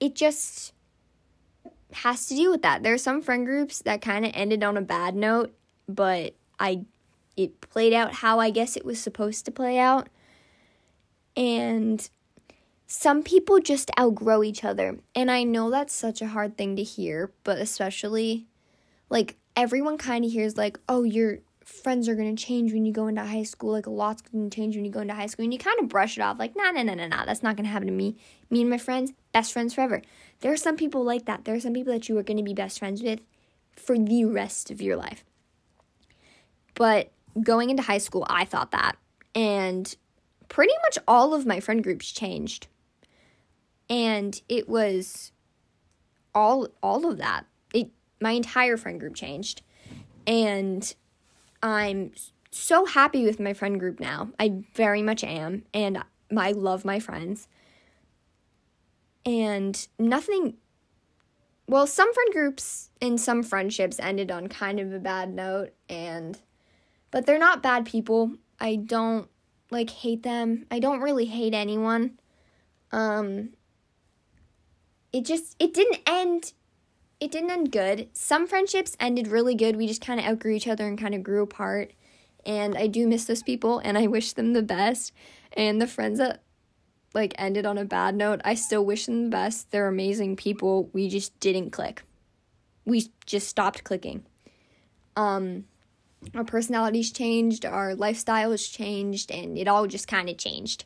it 0.00 0.14
just 0.14 0.72
has 1.92 2.26
to 2.26 2.34
do 2.34 2.50
with 2.50 2.62
that. 2.62 2.82
There 2.82 2.94
are 2.94 2.98
some 2.98 3.22
friend 3.22 3.44
groups 3.44 3.82
that 3.82 4.00
kind 4.00 4.24
of 4.24 4.32
ended 4.34 4.62
on 4.62 4.76
a 4.76 4.82
bad 4.82 5.14
note, 5.14 5.54
but 5.88 6.34
I 6.58 6.84
it 7.36 7.60
played 7.60 7.92
out 7.92 8.14
how 8.14 8.40
I 8.40 8.50
guess 8.50 8.76
it 8.76 8.84
was 8.84 9.00
supposed 9.00 9.44
to 9.44 9.50
play 9.52 9.78
out. 9.78 10.08
And 11.36 12.08
some 12.90 13.22
people 13.22 13.60
just 13.60 13.90
outgrow 14.00 14.42
each 14.42 14.64
other. 14.64 14.98
And 15.14 15.30
I 15.30 15.44
know 15.44 15.70
that's 15.70 15.94
such 15.94 16.22
a 16.22 16.26
hard 16.26 16.56
thing 16.56 16.74
to 16.76 16.82
hear, 16.82 17.30
but 17.44 17.58
especially 17.58 18.46
like 19.10 19.36
everyone 19.54 19.98
kind 19.98 20.24
of 20.24 20.32
hears 20.32 20.56
like, 20.56 20.80
"Oh, 20.88 21.02
your 21.02 21.40
friends 21.62 22.08
are 22.08 22.14
going 22.14 22.34
to 22.34 22.42
change 22.42 22.72
when 22.72 22.86
you 22.86 22.92
go 22.92 23.06
into 23.06 23.22
high 23.22 23.42
school. 23.42 23.72
Like 23.72 23.86
a 23.86 23.90
lot's 23.90 24.22
going 24.22 24.48
to 24.48 24.56
change 24.56 24.74
when 24.74 24.86
you 24.86 24.90
go 24.90 25.00
into 25.00 25.14
high 25.14 25.26
school." 25.26 25.44
And 25.44 25.52
you 25.52 25.58
kind 25.58 25.78
of 25.80 25.88
brush 25.88 26.16
it 26.16 26.22
off 26.22 26.38
like, 26.38 26.56
"Nah, 26.56 26.70
nah, 26.70 26.82
nah, 26.82 26.94
nah, 26.94 27.08
nah. 27.08 27.26
That's 27.26 27.42
not 27.42 27.56
going 27.56 27.66
to 27.66 27.70
happen 27.70 27.88
to 27.88 27.92
me. 27.92 28.16
Me 28.48 28.62
and 28.62 28.70
my 28.70 28.78
friends, 28.78 29.12
best 29.32 29.52
friends 29.52 29.74
forever." 29.74 30.00
There 30.40 30.52
are 30.52 30.56
some 30.56 30.76
people 30.76 31.04
like 31.04 31.26
that. 31.26 31.44
There 31.44 31.54
are 31.54 31.60
some 31.60 31.74
people 31.74 31.92
that 31.92 32.08
you 32.08 32.16
are 32.16 32.22
going 32.22 32.38
to 32.38 32.42
be 32.42 32.54
best 32.54 32.78
friends 32.78 33.02
with 33.02 33.20
for 33.76 33.98
the 33.98 34.24
rest 34.24 34.70
of 34.70 34.80
your 34.80 34.96
life. 34.96 35.24
But 36.74 37.10
going 37.42 37.68
into 37.68 37.82
high 37.82 37.98
school, 37.98 38.26
I 38.30 38.46
thought 38.46 38.70
that. 38.70 38.96
And 39.34 39.94
pretty 40.48 40.72
much 40.84 40.98
all 41.06 41.34
of 41.34 41.44
my 41.44 41.60
friend 41.60 41.84
groups 41.84 42.10
changed 42.10 42.66
and 43.88 44.40
it 44.48 44.68
was 44.68 45.32
all 46.34 46.68
all 46.82 47.10
of 47.10 47.18
that. 47.18 47.46
It 47.72 47.90
my 48.20 48.32
entire 48.32 48.76
friend 48.76 49.00
group 49.00 49.14
changed, 49.14 49.62
and 50.26 50.94
I'm 51.62 52.12
so 52.50 52.84
happy 52.86 53.24
with 53.24 53.40
my 53.40 53.52
friend 53.52 53.78
group 53.78 54.00
now. 54.00 54.30
I 54.38 54.62
very 54.74 55.02
much 55.02 55.24
am, 55.24 55.64
and 55.74 56.02
I 56.36 56.52
love 56.52 56.84
my 56.84 56.98
friends. 56.98 57.48
And 59.24 59.86
nothing. 59.98 60.54
Well, 61.66 61.86
some 61.86 62.12
friend 62.14 62.32
groups 62.32 62.90
and 63.02 63.20
some 63.20 63.42
friendships 63.42 64.00
ended 64.00 64.30
on 64.30 64.48
kind 64.48 64.80
of 64.80 64.92
a 64.92 64.98
bad 64.98 65.34
note, 65.34 65.74
and 65.88 66.38
but 67.10 67.26
they're 67.26 67.38
not 67.38 67.62
bad 67.62 67.84
people. 67.84 68.32
I 68.60 68.76
don't 68.76 69.28
like 69.70 69.90
hate 69.90 70.22
them. 70.22 70.66
I 70.70 70.78
don't 70.78 71.00
really 71.00 71.26
hate 71.26 71.54
anyone. 71.54 72.18
Um, 72.90 73.50
it 75.12 75.24
just 75.24 75.56
it 75.58 75.74
didn't 75.74 76.00
end 76.06 76.52
it 77.20 77.32
didn't 77.32 77.50
end 77.50 77.72
good. 77.72 78.08
Some 78.12 78.46
friendships 78.46 78.96
ended 79.00 79.26
really 79.26 79.54
good. 79.54 79.76
We 79.76 79.88
just 79.88 80.04
kind 80.04 80.20
of 80.20 80.26
outgrew 80.26 80.52
each 80.52 80.68
other 80.68 80.86
and 80.86 80.98
kind 80.98 81.14
of 81.14 81.22
grew 81.22 81.42
apart. 81.42 81.92
And 82.46 82.76
I 82.76 82.86
do 82.86 83.08
miss 83.08 83.24
those 83.24 83.42
people 83.42 83.80
and 83.80 83.98
I 83.98 84.06
wish 84.06 84.32
them 84.32 84.52
the 84.52 84.62
best. 84.62 85.12
And 85.52 85.80
the 85.80 85.86
friends 85.86 86.18
that 86.18 86.42
like 87.14 87.34
ended 87.36 87.66
on 87.66 87.78
a 87.78 87.84
bad 87.84 88.14
note, 88.14 88.40
I 88.44 88.54
still 88.54 88.84
wish 88.84 89.06
them 89.06 89.24
the 89.24 89.30
best. 89.30 89.70
They're 89.70 89.88
amazing 89.88 90.36
people. 90.36 90.90
We 90.92 91.08
just 91.08 91.38
didn't 91.40 91.70
click. 91.70 92.02
We 92.84 93.10
just 93.26 93.48
stopped 93.48 93.84
clicking. 93.84 94.24
Um 95.16 95.64
our 96.34 96.44
personalities 96.44 97.12
changed, 97.12 97.64
our 97.64 97.94
lifestyles 97.94 98.70
changed, 98.70 99.30
and 99.30 99.56
it 99.56 99.68
all 99.68 99.86
just 99.86 100.06
kind 100.08 100.28
of 100.28 100.36
changed. 100.36 100.84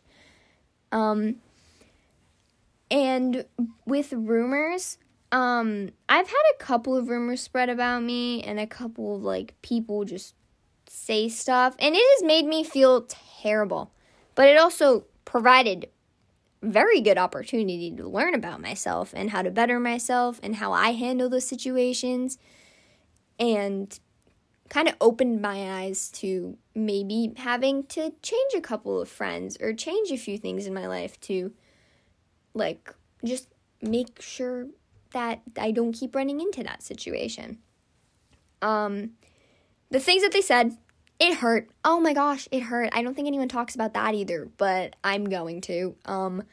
Um 0.90 1.36
and 2.92 3.46
with 3.86 4.12
rumors, 4.12 4.98
um, 5.32 5.88
I've 6.10 6.28
had 6.28 6.42
a 6.54 6.58
couple 6.58 6.94
of 6.94 7.08
rumors 7.08 7.40
spread 7.40 7.70
about 7.70 8.02
me 8.02 8.42
and 8.42 8.60
a 8.60 8.66
couple 8.66 9.16
of 9.16 9.22
like 9.22 9.54
people 9.62 10.04
just 10.04 10.34
say 10.86 11.30
stuff, 11.30 11.74
and 11.78 11.96
it 11.96 12.04
has 12.16 12.22
made 12.22 12.44
me 12.44 12.62
feel 12.62 13.06
terrible. 13.40 13.90
But 14.34 14.48
it 14.48 14.58
also 14.58 15.06
provided 15.24 15.88
very 16.62 17.00
good 17.00 17.16
opportunity 17.16 17.90
to 17.96 18.06
learn 18.06 18.34
about 18.34 18.60
myself 18.60 19.12
and 19.16 19.30
how 19.30 19.40
to 19.40 19.50
better 19.50 19.80
myself 19.80 20.38
and 20.42 20.56
how 20.56 20.72
I 20.72 20.92
handle 20.92 21.30
those 21.30 21.46
situations 21.46 22.36
and 23.38 23.98
kind 24.68 24.86
of 24.86 24.94
opened 25.00 25.40
my 25.40 25.80
eyes 25.80 26.10
to 26.10 26.58
maybe 26.74 27.32
having 27.38 27.84
to 27.84 28.12
change 28.22 28.52
a 28.54 28.60
couple 28.60 29.00
of 29.00 29.08
friends 29.08 29.56
or 29.60 29.72
change 29.72 30.10
a 30.10 30.16
few 30.18 30.36
things 30.36 30.66
in 30.66 30.74
my 30.74 30.86
life 30.86 31.18
to 31.20 31.52
like, 32.54 32.94
just 33.24 33.48
make 33.80 34.20
sure 34.20 34.66
that 35.12 35.42
I 35.58 35.70
don't 35.70 35.92
keep 35.92 36.14
running 36.14 36.40
into 36.40 36.62
that 36.62 36.82
situation. 36.82 37.58
Um, 38.60 39.12
the 39.90 40.00
things 40.00 40.22
that 40.22 40.32
they 40.32 40.40
said, 40.40 40.76
it 41.18 41.34
hurt. 41.34 41.68
Oh 41.84 42.00
my 42.00 42.14
gosh, 42.14 42.48
it 42.50 42.64
hurt. 42.64 42.90
I 42.92 43.02
don't 43.02 43.14
think 43.14 43.28
anyone 43.28 43.48
talks 43.48 43.74
about 43.74 43.94
that 43.94 44.14
either, 44.14 44.48
but 44.56 44.96
I'm 45.04 45.24
going 45.28 45.60
to. 45.62 45.96
Um, 46.04 46.44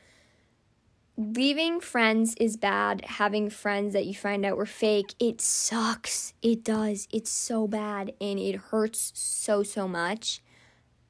leaving 1.18 1.80
friends 1.80 2.36
is 2.40 2.58
bad. 2.58 3.04
Having 3.06 3.52
friends 3.52 3.94
that 3.94 4.06
you 4.06 4.14
find 4.14 4.46
out 4.46 4.58
were 4.58 4.66
fake, 4.66 5.14
it 5.20 5.42
sucks. 5.42 6.34
It 6.42 6.64
does. 6.64 7.08
It's 7.12 7.32
so 7.32 7.68
bad 7.68 8.14
and 8.20 8.40
it 8.40 8.56
hurts 8.56 9.12
so 9.16 9.64
so 9.64 9.88
much. 9.88 10.42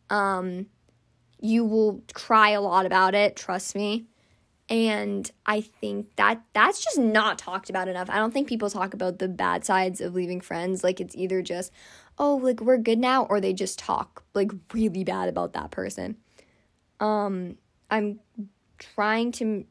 Um, 0.10 0.68
you 1.42 1.64
will 1.64 2.04
cry 2.14 2.52
a 2.52 2.62
lot 2.62 2.86
about 2.86 3.16
it, 3.16 3.36
trust 3.36 3.76
me 3.76 4.06
and 4.70 5.32
i 5.46 5.60
think 5.60 6.16
that 6.16 6.42
that's 6.54 6.84
just 6.84 6.98
not 6.98 7.38
talked 7.38 7.70
about 7.70 7.88
enough. 7.88 8.10
I 8.10 8.18
don't 8.18 8.32
think 8.32 8.48
people 8.48 8.70
talk 8.70 8.94
about 8.94 9.20
the 9.20 9.28
bad 9.28 9.66
sides 9.66 10.00
of 10.02 10.14
leaving 10.14 10.42
friends. 10.42 10.84
Like 10.84 11.02
it's 11.02 11.16
either 11.16 11.42
just 11.42 11.72
oh 12.18 12.36
like 12.36 12.62
we're 12.62 12.78
good 12.78 13.00
now 13.00 13.26
or 13.26 13.42
they 13.42 13.54
just 13.54 13.80
talk 13.80 14.24
like 14.34 14.52
really 14.74 15.04
bad 15.04 15.30
about 15.30 15.54
that 15.54 15.72
person. 15.72 16.18
Um 17.00 17.58
i'm 17.90 18.20
trying 18.78 19.32
to 19.34 19.66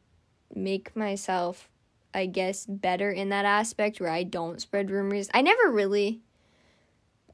make 0.54 0.94
myself 0.96 1.70
i 2.14 2.26
guess 2.26 2.66
better 2.66 3.10
in 3.10 3.28
that 3.28 3.44
aspect 3.44 4.00
where 4.00 4.10
i 4.10 4.22
don't 4.22 4.60
spread 4.60 4.90
rumors. 4.90 5.28
I 5.32 5.42
never 5.42 5.70
really 5.70 6.20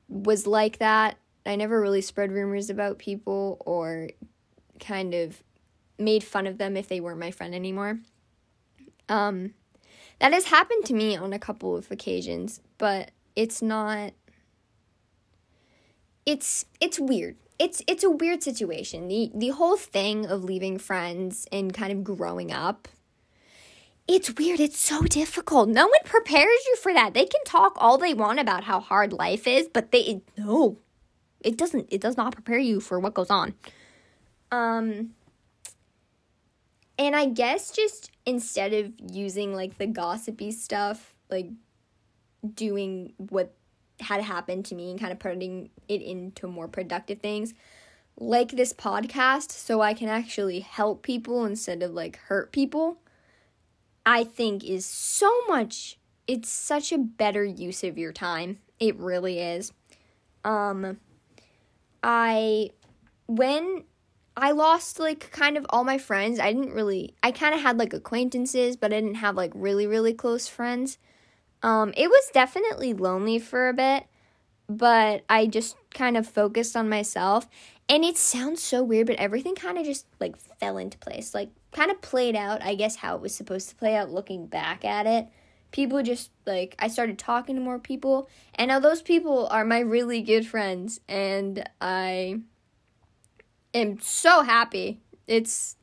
was 0.09 0.47
like 0.47 0.79
that. 0.79 1.17
I 1.47 1.57
never 1.57 1.81
really 1.81 2.01
spread 2.01 2.33
rumors 2.33 2.71
about 2.71 2.99
people 2.99 3.57
or 3.65 4.11
kind 4.81 5.15
of 5.15 5.43
made 5.99 6.25
fun 6.25 6.47
of 6.47 6.59
them 6.59 6.77
if 6.77 6.89
they 6.89 7.01
weren't 7.01 7.21
my 7.21 7.31
friend 7.31 7.55
anymore. 7.55 7.99
Um, 9.09 9.55
that 10.19 10.33
has 10.33 10.47
happened 10.47 10.85
to 10.87 10.95
me 10.95 11.17
on 11.17 11.33
a 11.33 11.39
couple 11.39 11.77
of 11.77 11.91
occasions, 11.91 12.61
but 12.79 13.11
it's 13.37 13.61
not. 13.61 14.13
It's 16.27 16.65
it's 16.81 16.99
weird. 16.99 17.37
It's 17.59 17.83
it's 17.87 18.05
a 18.05 18.11
weird 18.11 18.43
situation. 18.43 19.09
The 19.09 19.31
the 19.35 19.51
whole 19.51 19.77
thing 19.77 20.27
of 20.27 20.45
leaving 20.45 20.79
friends 20.79 21.47
and 21.53 21.75
kind 21.75 21.93
of 21.93 22.05
growing 22.05 22.53
up. 22.53 22.89
It's 24.07 24.35
weird. 24.35 24.61
It's 24.61 24.79
so 24.79 25.03
difficult. 25.03 25.69
No 25.69 25.87
one 25.87 26.05
prepares 26.05 26.67
you 26.67 26.77
for 26.77 26.93
that. 26.93 27.15
They 27.15 27.25
can 27.25 27.43
talk 27.45 27.75
all 27.77 27.97
they 27.97 28.13
want 28.13 28.39
about 28.39 28.65
how 28.65 28.81
hard 28.81 29.13
life 29.13 29.47
is, 29.47 29.69
but 29.69 29.93
they 29.93 30.23
no. 30.37 30.79
It 31.41 31.57
doesn't 31.57 31.89
it 31.91 32.01
does 32.01 32.17
not 32.17 32.33
prepare 32.33 32.59
you 32.59 32.81
for 32.81 32.99
what 32.99 33.15
goes 33.15 33.31
on. 33.31 33.55
Um 34.51 35.11
and 36.99 37.17
I 37.17 37.27
guess 37.27 37.71
just 37.71 38.11
instead 38.25 38.73
of 38.73 38.93
using 39.13 39.55
like 39.55 39.79
the 39.79 39.87
gossipy 39.87 40.53
stuff, 40.53 41.15
like 41.31 41.51
doing 42.55 43.15
what 43.17 43.55
had 44.01 44.23
happened 44.23 44.67
to 44.67 44.75
me 44.75 44.91
and 44.91 45.01
kind 45.01 45.13
of 45.13 45.19
putting 45.19 45.71
it 45.89 46.03
into 46.03 46.47
more 46.47 46.69
productive 46.69 47.21
things, 47.21 47.55
like 48.17 48.53
this 48.53 48.73
podcast, 48.73 49.51
so 49.51 49.81
I 49.81 49.95
can 49.95 50.09
actually 50.09 50.61
help 50.61 51.03
people 51.03 51.45
instead 51.45 51.83
of 51.83 51.93
like 51.93 52.17
hurt 52.17 52.53
people, 52.53 52.99
I 54.07 54.25
think 54.25 54.63
is 54.65 54.87
so 54.87 55.33
much, 55.49 55.99
it's 56.27 56.49
such 56.49 56.93
a 56.93 56.99
better 56.99 57.45
use 57.45 57.83
of 57.83 57.99
your 57.99 58.13
time. 58.13 58.59
It 58.79 58.97
really 58.97 59.41
is. 59.41 59.73
Um, 60.45 60.99
I, 62.03 62.71
when 63.27 63.85
I 64.37 64.51
lost 64.51 64.99
like 64.99 65.31
kind 65.31 65.57
of 65.57 65.67
all 65.71 65.85
my 65.85 65.99
friends. 65.99 66.41
I 66.41 66.53
didn't 66.53 66.73
really 66.73 67.15
I 67.23 67.31
kind 67.31 67.55
of 67.55 67.61
had 67.61 67.79
like 67.79 67.93
acquaintances, 67.93 68.77
but 68.77 68.93
I 68.93 69.01
didn't 69.01 69.17
have 69.17 69.37
like 69.37 69.53
really 69.55 69.87
really 69.87 70.15
close 70.15 70.49
friends. 70.49 70.99
Um, 71.63 71.95
it 71.97 72.09
was 72.09 72.31
definitely 72.35 72.93
lonely 72.93 73.39
for 73.39 73.69
a 73.69 73.73
bit, 73.73 74.05
but 74.69 75.25
I 75.29 75.47
just 75.47 75.77
kind 75.95 76.17
of 76.17 76.27
focused 76.27 76.77
on 76.77 76.89
myself. 76.89 77.49
And 77.89 78.05
it 78.05 78.17
sounds 78.17 78.63
so 78.63 78.83
weird, 78.83 79.07
but 79.07 79.17
everything 79.17 79.55
kind 79.55 79.79
of 79.79 79.85
just 79.85 80.07
like 80.21 80.37
fell 80.37 80.79
into 80.79 80.99
place. 80.99 81.35
Like, 81.35 81.51
kind 81.73 81.91
of 81.91 82.01
played 82.01 82.37
out, 82.37 82.63
I 82.63 82.75
guess, 82.75 82.97
how 82.97 83.17
it 83.17 83.21
was 83.21 83.35
supposed 83.35 83.69
to 83.69 83.75
play 83.75 83.97
out 83.97 84.11
looking 84.11 84.47
back 84.47 84.85
at 84.85 85.07
it. 85.07 85.29
People 85.71 86.03
just 86.03 86.31
like, 86.47 86.75
I 86.79 86.89
started 86.89 87.19
talking 87.19 87.57
to 87.57 87.61
more 87.61 87.79
people, 87.79 88.29
and 88.55 88.69
now 88.69 88.79
those 88.79 89.03
people 89.03 89.49
are 89.49 89.65
my 89.65 89.81
really 89.81 90.23
good 90.23 90.47
friends, 90.47 91.01
and 91.09 91.69
I 91.81 92.41
am 93.75 94.01
so 94.01 94.43
happy. 94.43 95.01
It's, 95.27 95.77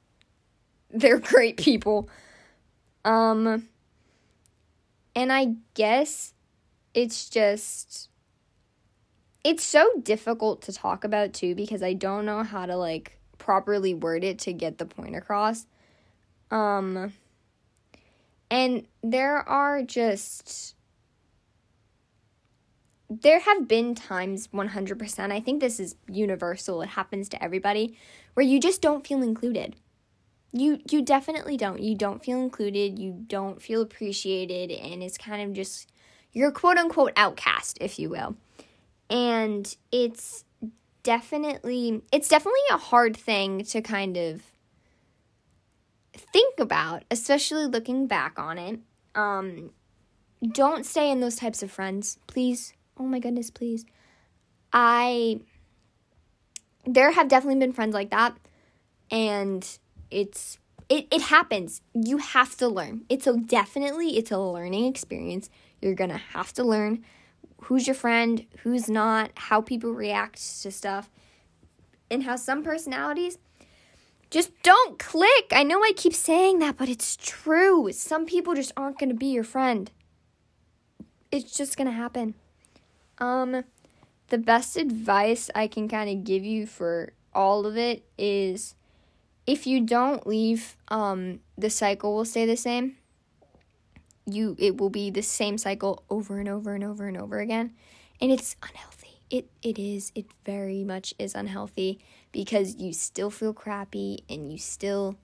they're 0.90 1.20
great 1.34 1.58
people. 1.58 2.10
Um, 3.04 3.68
and 5.16 5.32
I 5.32 5.56
guess 5.74 6.34
it's 6.94 7.30
just 7.30 8.10
it's 9.44 9.64
so 9.64 9.90
difficult 10.04 10.62
to 10.64 10.74
talk 10.74 11.04
about 11.04 11.34
too 11.34 11.56
because 11.56 11.82
I 11.82 11.94
don't 11.94 12.26
know 12.26 12.44
how 12.44 12.66
to 12.66 12.76
like 12.76 13.18
properly 13.38 13.94
word 13.94 14.24
it 14.24 14.40
to 14.40 14.54
get 14.54 14.78
the 14.78 14.86
point 14.86 15.16
across. 15.16 15.66
Um 16.52 17.14
and 18.50 18.86
there 19.02 19.38
are 19.38 19.82
just 19.82 20.76
there 23.20 23.40
have 23.40 23.68
been 23.68 23.94
times 23.94 24.48
100%. 24.48 25.32
I 25.32 25.40
think 25.42 25.60
this 25.60 25.80
is 25.80 25.96
universal. 26.08 26.82
It 26.82 26.90
happens 26.90 27.28
to 27.30 27.44
everybody 27.44 27.98
where 28.34 28.46
you 28.46 28.60
just 28.60 28.82
don't 28.82 29.06
feel 29.06 29.22
included 29.22 29.76
you 30.54 30.80
you 30.90 31.02
definitely 31.02 31.56
don't 31.56 31.80
you 31.80 31.96
don't 31.96 32.24
feel 32.24 32.42
included 32.42 33.00
you 33.00 33.24
don't 33.28 33.62
feel 33.62 33.82
appreciated 33.82 34.72
and 34.72 35.02
it's 35.02 35.18
kind 35.18 35.42
of 35.42 35.54
just 35.56 35.92
you're 36.34 36.52
quote 36.52 36.78
unquote 36.78 37.14
outcast 37.16 37.78
if 37.80 37.98
you 37.98 38.10
will 38.10 38.36
and 39.10 39.78
it's 39.92 40.44
definitely 41.04 42.02
it's 42.12 42.28
definitely 42.28 42.60
a 42.72 42.78
hard 42.78 43.16
thing 43.16 43.64
to 43.64 43.82
kind 43.82 44.18
of 44.18 44.42
think 46.16 46.60
about 46.60 47.04
especially 47.10 47.66
looking 47.66 48.06
back 48.06 48.38
on 48.38 48.58
it 48.58 48.80
um 49.16 49.72
don't 50.52 50.86
stay 50.86 51.10
in 51.10 51.22
those 51.22 51.36
types 51.38 51.64
of 51.64 51.72
friends 51.72 52.18
please 52.28 52.74
oh 52.98 53.04
my 53.04 53.20
goodness 53.20 53.50
please 53.50 53.86
i 54.74 55.40
there 56.86 57.12
have 57.12 57.28
definitely 57.28 57.60
been 57.60 57.74
friends 57.74 57.94
like 57.94 58.10
that 58.10 58.36
and 59.12 59.80
it's 60.10 60.58
it, 60.92 61.08
it 61.10 61.22
happens. 61.22 61.82
You 61.94 62.18
have 62.18 62.58
to 62.58 62.68
learn. 62.68 63.06
It's 63.08 63.26
a 63.26 63.38
definitely 63.38 64.18
it's 64.18 64.30
a 64.30 64.38
learning 64.38 64.86
experience. 64.88 65.50
You're 65.82 65.96
gonna 65.96 66.18
have 66.18 66.52
to 66.54 66.66
learn 66.66 67.06
who's 67.64 67.88
your 67.88 67.94
friend, 67.94 68.46
who's 68.64 68.90
not, 68.90 69.32
how 69.36 69.62
people 69.62 69.94
react 69.94 70.62
to 70.64 70.72
stuff, 70.72 71.10
and 72.10 72.24
how 72.24 72.36
some 72.36 72.62
personalities 72.62 73.38
just 74.30 74.52
don't 74.64 75.00
click. 75.00 75.52
I 75.52 75.64
know 75.64 75.82
I 75.82 75.94
keep 75.96 76.14
saying 76.14 76.60
that, 76.60 76.76
but 76.76 76.90
it's 76.90 77.16
true. 77.16 77.90
Some 77.94 78.26
people 78.26 78.54
just 78.54 78.74
aren't 78.76 79.00
gonna 79.00 79.14
be 79.14 79.28
your 79.28 79.46
friend. 79.46 79.90
It's 81.32 81.56
just 81.56 81.78
gonna 81.78 81.92
happen. 81.92 82.34
Um, 83.22 83.64
the 84.30 84.40
best 84.40 84.76
advice 84.76 85.50
I 85.54 85.68
can 85.68 85.88
kind 85.88 86.10
of 86.10 86.26
give 86.26 86.44
you 86.44 86.66
for 86.66 87.14
all 87.34 87.66
of 87.66 87.78
it 87.78 88.04
is 88.18 88.76
if 89.46 89.68
you 89.68 89.80
don't 89.82 90.26
leave, 90.26 90.76
um, 90.88 91.40
the 91.58 91.70
cycle 91.70 92.16
will 92.16 92.26
stay 92.26 92.46
the 92.46 92.58
same. 92.58 92.98
You 94.26 94.56
it 94.60 94.78
will 94.78 94.90
be 94.90 95.10
the 95.10 95.22
same 95.22 95.58
cycle 95.58 96.04
over 96.10 96.40
and 96.40 96.50
over 96.50 96.74
and 96.74 96.84
over 96.84 97.08
and 97.08 97.18
over 97.18 97.40
again, 97.40 97.74
and 98.20 98.32
it's 98.32 98.56
unhealthy. 98.62 99.20
It 99.30 99.50
it 99.62 99.78
is. 99.80 100.12
It 100.16 100.26
very 100.46 100.84
much 100.84 101.14
is 101.20 101.36
unhealthy 101.36 102.00
because 102.32 102.76
you 102.76 102.94
still 102.94 103.30
feel 103.30 103.54
crappy 103.54 104.24
and 104.30 104.52
you 104.52 104.58
still 104.58 105.18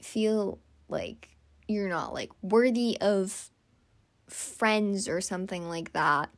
feel 0.00 0.58
like 0.88 1.36
you're 1.68 1.88
not 1.88 2.12
like 2.12 2.30
worthy 2.42 2.98
of 3.00 3.50
friends 4.28 5.08
or 5.08 5.20
something 5.20 5.68
like 5.68 5.92
that. 5.92 6.30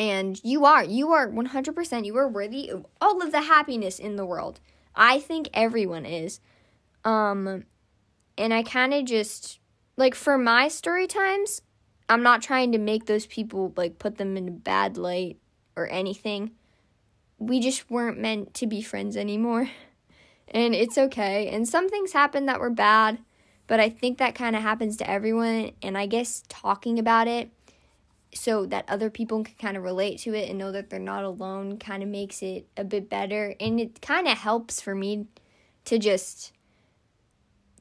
And 0.00 0.40
you 0.42 0.64
are, 0.64 0.82
you 0.82 1.10
are 1.12 1.28
100%, 1.28 2.06
you 2.06 2.16
are 2.16 2.26
worthy 2.26 2.70
of 2.70 2.86
all 3.02 3.20
of 3.20 3.32
the 3.32 3.42
happiness 3.42 3.98
in 3.98 4.16
the 4.16 4.24
world. 4.24 4.58
I 4.96 5.20
think 5.20 5.50
everyone 5.52 6.06
is. 6.06 6.40
Um 7.04 7.66
and 8.38 8.54
I 8.54 8.62
kind 8.62 8.94
of 8.94 9.04
just 9.04 9.58
like 9.98 10.14
for 10.14 10.38
my 10.38 10.68
story 10.68 11.06
times, 11.06 11.60
I'm 12.08 12.22
not 12.22 12.40
trying 12.40 12.72
to 12.72 12.78
make 12.78 13.04
those 13.04 13.26
people 13.26 13.74
like 13.76 13.98
put 13.98 14.16
them 14.16 14.38
in 14.38 14.48
a 14.48 14.52
bad 14.52 14.96
light 14.96 15.36
or 15.76 15.86
anything. 15.90 16.52
We 17.38 17.60
just 17.60 17.90
weren't 17.90 18.18
meant 18.18 18.54
to 18.54 18.66
be 18.66 18.80
friends 18.80 19.16
anymore. 19.16 19.68
And 20.52 20.74
it's 20.74 20.98
okay. 20.98 21.48
And 21.50 21.68
some 21.68 21.88
things 21.88 22.10
happened 22.10 22.48
that 22.48 22.58
were 22.58 22.70
bad, 22.70 23.20
but 23.68 23.78
I 23.78 23.88
think 23.88 24.18
that 24.18 24.34
kind 24.34 24.56
of 24.56 24.62
happens 24.62 24.96
to 24.96 25.08
everyone. 25.08 25.70
And 25.80 25.96
I 25.96 26.06
guess 26.06 26.42
talking 26.48 26.98
about 26.98 27.28
it 27.28 27.52
so 28.32 28.66
that 28.66 28.84
other 28.88 29.10
people 29.10 29.42
can 29.42 29.54
kind 29.56 29.76
of 29.76 29.82
relate 29.82 30.18
to 30.20 30.34
it 30.34 30.48
and 30.48 30.58
know 30.58 30.72
that 30.72 30.90
they're 30.90 31.00
not 31.00 31.24
alone 31.24 31.78
kind 31.78 32.02
of 32.02 32.08
makes 32.08 32.42
it 32.42 32.66
a 32.76 32.84
bit 32.84 33.10
better. 33.10 33.54
And 33.58 33.80
it 33.80 34.00
kind 34.00 34.28
of 34.28 34.38
helps 34.38 34.80
for 34.80 34.94
me 34.94 35.26
to 35.86 35.98
just 35.98 36.52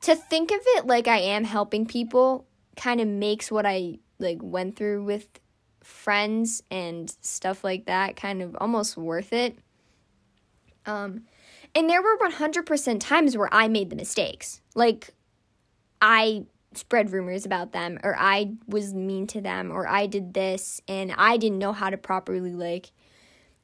to 0.02 0.16
think 0.16 0.52
of 0.52 0.60
it 0.62 0.88
like 0.88 1.08
I 1.08 1.18
am 1.20 1.44
helping 1.44 1.86
people 1.86 2.48
kind 2.78 3.02
of 3.02 3.08
makes 3.08 3.52
what 3.52 3.66
I 3.66 4.00
like 4.18 4.40
went 4.42 4.78
through 4.78 5.04
with 5.04 5.28
friends 5.84 6.64
and 6.72 7.14
stuff 7.22 7.64
like 7.64 7.86
that 7.86 8.16
kind 8.16 8.42
of 8.42 8.56
almost 8.60 8.98
worth 8.98 9.34
it. 9.34 9.58
Um 10.86 11.24
and 11.76 11.88
there 11.88 12.02
were 12.02 12.18
100% 12.18 13.00
times 13.00 13.38
where 13.38 13.54
I 13.54 13.68
made 13.68 13.92
the 13.92 13.96
mistakes. 13.96 14.62
Like 14.74 15.14
I 16.02 16.46
spread 16.74 17.12
rumors 17.12 17.46
about 17.46 17.72
them 17.72 18.00
or 18.04 18.16
I 18.18 18.54
was 18.68 18.94
mean 18.94 19.28
to 19.28 19.42
them 19.42 19.72
or 19.72 19.88
I 19.88 20.06
did 20.06 20.34
this 20.34 20.82
and 20.88 21.14
I 21.18 21.38
didn't 21.38 21.58
know 21.58 21.74
how 21.74 21.90
to 21.90 21.98
properly 21.98 22.54
like 22.54 22.92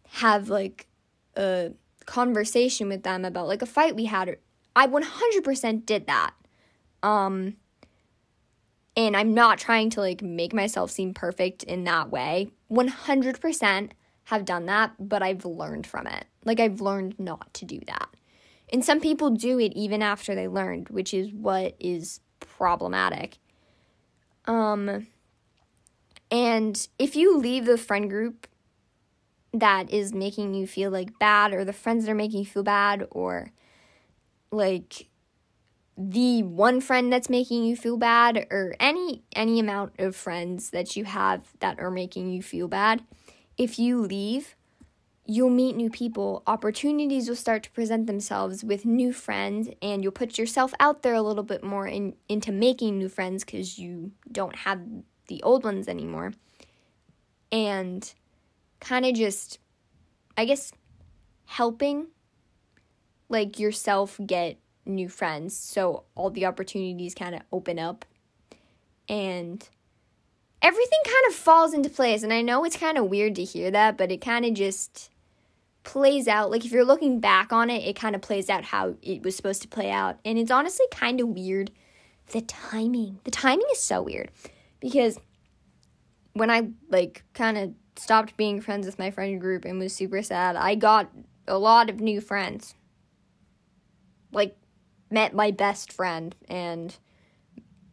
have 0.10 0.50
like 0.50 0.88
a 1.36 1.72
conversation 2.06 2.90
with 2.90 3.04
them 3.04 3.24
about 3.24 3.48
like 3.48 3.62
a 3.62 3.68
fight 3.68 3.96
we 3.96 4.06
had. 4.06 4.38
I 4.76 4.88
100% 4.88 5.86
did 5.86 6.08
that. 6.08 6.34
Um 7.04 7.58
and 8.98 9.16
I'm 9.16 9.34
not 9.34 9.60
trying 9.60 9.90
to 9.92 10.00
like 10.00 10.22
make 10.22 10.54
myself 10.54 10.90
seem 10.90 11.14
perfect 11.14 11.64
in 11.64 11.84
that 11.84 12.10
way. 12.10 12.50
100% 12.72 13.92
have 14.26 14.46
done 14.46 14.66
that, 14.66 14.94
but 15.00 15.22
I've 15.22 15.46
learned 15.46 15.86
from 15.86 16.08
it. 16.08 16.26
Like 16.44 16.60
I've 16.60 16.82
learned 16.82 17.20
not 17.20 17.54
to 17.56 17.66
do 17.66 17.80
that. 17.88 18.10
And 18.74 18.84
some 18.84 19.00
people 19.00 19.30
do 19.30 19.60
it 19.60 19.74
even 19.74 20.02
after 20.02 20.34
they 20.34 20.48
learned, 20.48 20.90
which 20.90 21.14
is 21.14 21.32
what 21.32 21.76
is 21.80 22.20
problematic. 22.48 23.38
Um, 24.46 25.08
and 26.32 26.88
if 27.00 27.16
you 27.16 27.38
leave 27.38 27.66
the 27.66 27.78
friend 27.78 28.10
group 28.10 28.48
that 29.54 29.90
is 29.92 30.14
making 30.14 30.54
you 30.54 30.68
feel 30.68 30.92
like 30.92 31.18
bad, 31.20 31.54
or 31.54 31.64
the 31.64 31.74
friends 31.74 32.06
that 32.06 32.12
are 32.12 32.16
making 32.16 32.40
you 32.40 32.46
feel 32.46 32.64
bad, 32.64 33.08
or 33.12 33.52
like 34.52 35.08
the 35.98 36.44
one 36.44 36.82
friend 36.82 37.12
that's 37.12 37.30
making 37.30 37.64
you 37.64 37.76
feel 37.76 37.98
bad 37.98 38.48
or 38.52 38.76
any 38.80 39.24
any 39.34 39.60
amount 39.60 39.94
of 39.98 40.16
friends 40.16 40.72
that 40.72 40.96
you 40.96 41.06
have 41.06 41.54
that 41.60 41.80
are 41.80 41.92
making 41.92 42.32
you 42.32 42.44
feel 42.44 42.68
bad 42.68 43.02
if 43.58 43.80
you 43.80 44.02
leave 44.02 44.56
you'll 45.26 45.50
meet 45.50 45.76
new 45.76 45.90
people, 45.90 46.44
opportunities 46.46 47.28
will 47.28 47.36
start 47.36 47.64
to 47.64 47.72
present 47.72 48.08
themselves 48.08 48.64
with 48.64 48.86
new 48.86 49.12
friends, 49.12 49.70
and 49.82 50.04
you'll 50.04 50.12
put 50.12 50.38
yourself 50.38 50.74
out 50.80 51.02
there 51.02 51.14
a 51.14 51.22
little 51.22 51.44
bit 51.44 51.64
more 51.64 51.88
in, 51.88 52.16
into 52.30 52.52
making 52.52 52.98
new 52.98 53.10
friends 53.10 53.44
because 53.44 53.80
you 53.80 54.12
don't 54.32 54.56
have 54.56 54.80
the 55.28 55.42
old 55.44 55.64
ones 55.64 55.88
anymore. 55.88 56.34
And 57.52 58.14
kind 58.80 59.06
of 59.06 59.16
just, 59.16 59.60
I 60.38 60.46
guess, 60.46 60.72
helping 61.46 62.08
like 63.30 63.60
yourself 63.60 64.20
get 64.26 64.58
new 64.86 65.10
friends 65.10 65.58
so 65.58 66.04
all 66.14 66.30
the 66.30 66.46
opportunities 66.46 67.16
kind 67.16 67.34
of 67.34 67.42
open 67.52 67.80
up 67.80 68.06
and 69.10 69.68
everything 70.62 71.00
kind 71.04 71.26
of 71.28 71.34
falls 71.34 71.74
into 71.74 71.90
place 71.90 72.22
and 72.22 72.32
i 72.32 72.42
know 72.42 72.64
it's 72.64 72.78
kind 72.78 72.98
of 72.98 73.06
weird 73.06 73.34
to 73.36 73.44
hear 73.44 73.72
that 73.72 73.98
but 73.98 74.12
it 74.12 74.22
kind 74.22 74.46
of 74.46 74.54
just 74.54 75.10
plays 75.86 76.28
out 76.28 76.52
like 76.52 76.66
if 76.66 76.72
you're 76.72 76.84
looking 76.84 77.20
back 77.20 77.54
on 77.54 77.70
it 77.70 77.88
it 77.88 77.96
kind 77.96 78.16
of 78.16 78.22
plays 78.22 78.50
out 78.50 78.66
how 78.66 78.96
it 79.02 79.24
was 79.24 79.36
supposed 79.36 79.62
to 79.62 79.68
play 79.68 79.90
out. 79.90 80.20
And 80.26 80.38
it's 80.38 80.52
honestly 80.52 80.86
kind 80.92 81.22
of 81.22 81.30
weird 81.30 81.72
the 82.32 82.42
timing. 82.42 83.20
The 83.24 83.32
timing 83.32 83.68
is 83.72 83.80
so 83.80 84.02
weird. 84.02 84.32
Because 84.80 85.20
when 86.34 86.52
i 86.52 86.68
like 86.90 87.24
kind 87.34 87.58
of 87.58 87.74
stopped 87.96 88.36
being 88.36 88.60
friends 88.60 88.86
with 88.86 89.00
my 89.00 89.10
friend 89.10 89.40
group 89.40 89.64
and 89.64 89.80
was 89.80 89.96
super 89.96 90.22
sad 90.22 90.58
i 90.58 90.76
got 90.76 91.10
a 91.48 91.58
lot 91.58 91.90
of 91.90 92.00
new 92.00 92.22
friends. 92.22 92.76
Like 94.32 94.58
met 95.10 95.34
my 95.34 95.52
best 95.52 95.92
friend 95.92 96.36
and 96.50 96.96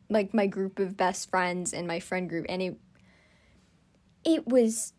like 0.09 0.35
my 0.35 0.47
group 0.47 0.79
of 0.79 0.97
best 0.97 1.31
friends 1.31 1.73
and 1.73 1.87
my 1.87 2.01
friend 2.01 2.29
group 2.29 2.47
and 2.49 2.61
it 2.61 2.77
it 4.25 4.47
was 4.47 4.93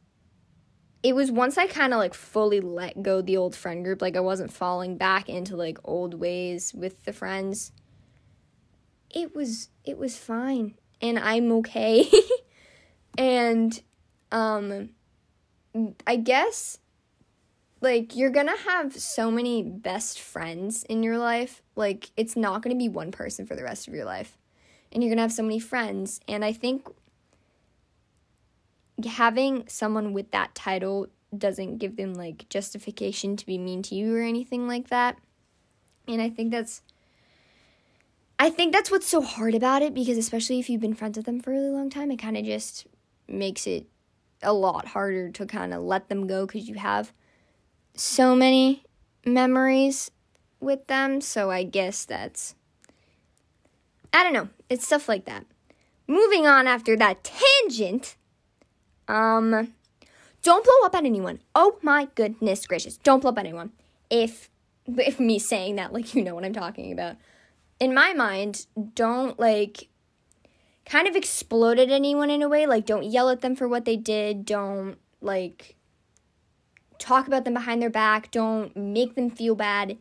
it 1.04 1.13
was 1.13 1.30
once 1.30 1.58
I 1.58 1.68
kind 1.68 1.94
of 1.94 2.00
like 2.00 2.13
fully 2.13 2.62
let 2.62 3.04
go 3.04 3.22
the 3.22 3.36
old 3.36 3.56
friend 3.56 3.84
group, 3.84 4.02
like 4.02 4.16
I 4.16 4.22
wasn't 4.22 4.54
falling 4.54 4.98
back 4.98 5.28
into 5.28 5.58
like 5.58 5.78
old 5.84 6.13
ways 6.13 6.74
with 6.74 7.04
the 7.04 7.12
friends. 7.12 7.74
It 9.13 9.36
was 9.36 9.70
it 9.84 9.98
was 9.98 10.18
fine 10.18 10.76
and 11.02 11.20
I'm 11.20 11.52
okay. 11.52 12.10
and 13.18 13.80
um 14.32 14.89
I 16.08 16.16
guess 16.16 16.80
like 17.82 18.16
you're 18.16 18.30
going 18.30 18.48
to 18.48 18.63
have 18.70 18.96
so 18.96 19.30
many 19.30 19.62
best 19.62 20.22
friends 20.22 20.84
in 20.84 21.04
your 21.04 21.18
life. 21.18 21.62
Like 21.76 22.12
it's 22.16 22.38
not 22.38 22.62
going 22.62 22.74
to 22.74 22.80
be 22.80 22.88
one 22.88 23.12
person 23.12 23.46
for 23.46 23.58
the 23.58 23.63
rest 23.63 23.89
of 23.89 23.94
your 23.94 24.06
life. 24.06 24.38
And 24.92 25.04
you're 25.04 25.10
going 25.10 25.18
to 25.18 25.24
have 25.24 25.34
so 25.34 25.44
many 25.44 25.60
friends 25.60 26.22
and 26.30 26.46
I 26.46 26.54
think 26.54 26.88
having 29.06 29.65
someone 29.67 30.13
with 30.13 30.32
that 30.32 30.53
title 30.56 31.08
doesn't 31.36 31.77
give 31.77 31.95
them 31.95 32.13
like 32.13 32.47
justification 32.49 33.36
to 33.38 33.45
be 33.45 33.58
mean 33.58 33.82
to 33.84 33.95
you 33.95 34.15
or 34.15 34.21
anything 34.21 34.67
like 34.67 34.89
that. 34.89 35.17
And 36.08 36.21
I 36.21 36.29
think 36.29 36.51
that's 36.51 36.82
I 38.39 38.49
think 38.49 38.73
that's 38.73 38.91
what's 38.91 39.08
so 39.08 39.21
hard 39.21 39.56
about 39.56 39.82
it 39.82 39.93
because 39.93 40.17
especially 40.17 40.60
if 40.60 40.69
you've 40.69 40.82
been 40.82 40.95
friends 40.95 41.17
with 41.17 41.25
them 41.25 41.39
for 41.39 41.51
a 41.51 41.53
really 41.53 41.69
long 41.69 41.89
time, 41.89 42.12
it 42.12 42.17
kind 42.17 42.36
of 42.36 42.43
just 42.43 42.88
makes 43.27 43.65
it 43.67 43.88
a 44.41 44.53
lot 44.53 44.88
harder 44.88 45.29
to 45.29 45.45
kind 45.45 45.73
of 45.73 45.82
let 45.82 46.10
them 46.10 46.27
go 46.27 46.45
cuz 46.45 46.67
you 46.67 46.75
have 46.75 47.13
so 47.95 48.36
many 48.36 48.84
memories 49.25 50.12
with 50.60 50.88
them. 50.88 51.21
So 51.21 51.51
I 51.51 51.63
guess 51.63 52.06
that's 52.06 52.56
I 54.13 54.23
don't 54.23 54.34
know. 54.34 54.49
It's 54.69 54.86
stuff 54.86 55.10
like 55.10 55.25
that. 55.25 55.45
Moving 56.08 56.45
on 56.45 56.67
after 56.67 56.95
that 56.97 57.23
tangent, 57.23 58.15
um, 59.08 59.74
don't 60.44 60.63
blow 60.63 60.86
up 60.86 60.96
at 60.96 61.06
anyone. 61.06 61.39
Oh 61.56 61.78
my 61.82 62.10
goodness 62.16 62.68
gracious. 62.68 62.98
Don't 62.98 63.22
blow 63.22 63.32
up 63.32 63.39
at 63.39 63.46
anyone. 63.46 63.72
If 64.10 64.50
if 64.86 65.20
me 65.20 65.39
saying 65.39 65.78
that 65.78 65.94
like 65.94 66.13
you 66.16 66.24
know 66.24 66.36
what 66.36 66.46
I'm 66.46 66.54
talking 66.54 66.92
about. 66.92 67.16
In 67.80 67.94
my 67.94 68.13
mind, 68.13 68.68
don't 68.94 69.39
like 69.39 69.88
kind 70.86 71.08
of 71.08 71.16
explode 71.16 71.80
at 71.80 71.89
anyone 71.89 72.30
in 72.30 72.42
a 72.42 72.50
way. 72.50 72.68
Like 72.68 72.86
don't 72.86 73.06
yell 73.06 73.30
at 73.30 73.42
them 73.42 73.56
for 73.56 73.68
what 73.68 73.86
they 73.86 73.98
did. 73.98 74.46
Don't 74.46 74.98
like 75.22 75.76
talk 77.00 77.28
about 77.28 77.46
them 77.46 77.54
behind 77.54 77.82
their 77.82 77.89
back. 77.89 78.30
Don't 78.32 78.76
make 78.76 79.16
them 79.16 79.30
feel 79.30 79.56
bad. 79.56 79.98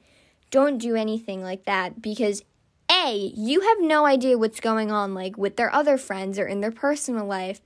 Don't 0.50 0.78
do 0.78 0.94
anything 0.94 1.42
like 1.42 1.64
that 1.64 2.02
because 2.02 2.42
A, 2.90 3.32
you 3.34 3.62
have 3.62 3.78
no 3.80 4.04
idea 4.04 4.36
what's 4.36 4.60
going 4.60 4.90
on 4.90 5.14
like 5.14 5.38
with 5.38 5.56
their 5.56 5.72
other 5.72 5.96
friends 5.96 6.38
or 6.38 6.46
in 6.46 6.60
their 6.60 6.72
personal 6.72 7.24
life 7.24 7.60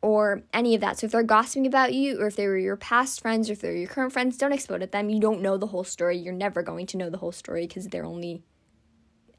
or 0.00 0.42
any 0.52 0.74
of 0.74 0.80
that. 0.80 0.98
So 0.98 1.06
if 1.06 1.12
they're 1.12 1.22
gossiping 1.22 1.66
about 1.66 1.92
you, 1.92 2.20
or 2.20 2.26
if 2.26 2.36
they 2.36 2.46
were 2.46 2.58
your 2.58 2.76
past 2.76 3.20
friends, 3.20 3.50
or 3.50 3.54
if 3.54 3.60
they're 3.60 3.74
your 3.74 3.88
current 3.88 4.12
friends, 4.12 4.36
don't 4.36 4.52
explode 4.52 4.82
at 4.82 4.92
them. 4.92 5.10
You 5.10 5.20
don't 5.20 5.42
know 5.42 5.56
the 5.56 5.66
whole 5.66 5.84
story. 5.84 6.16
You're 6.16 6.32
never 6.32 6.62
going 6.62 6.86
to 6.86 6.96
know 6.96 7.10
the 7.10 7.18
whole 7.18 7.32
story 7.32 7.66
because 7.66 7.88
they're 7.88 8.04
only 8.04 8.42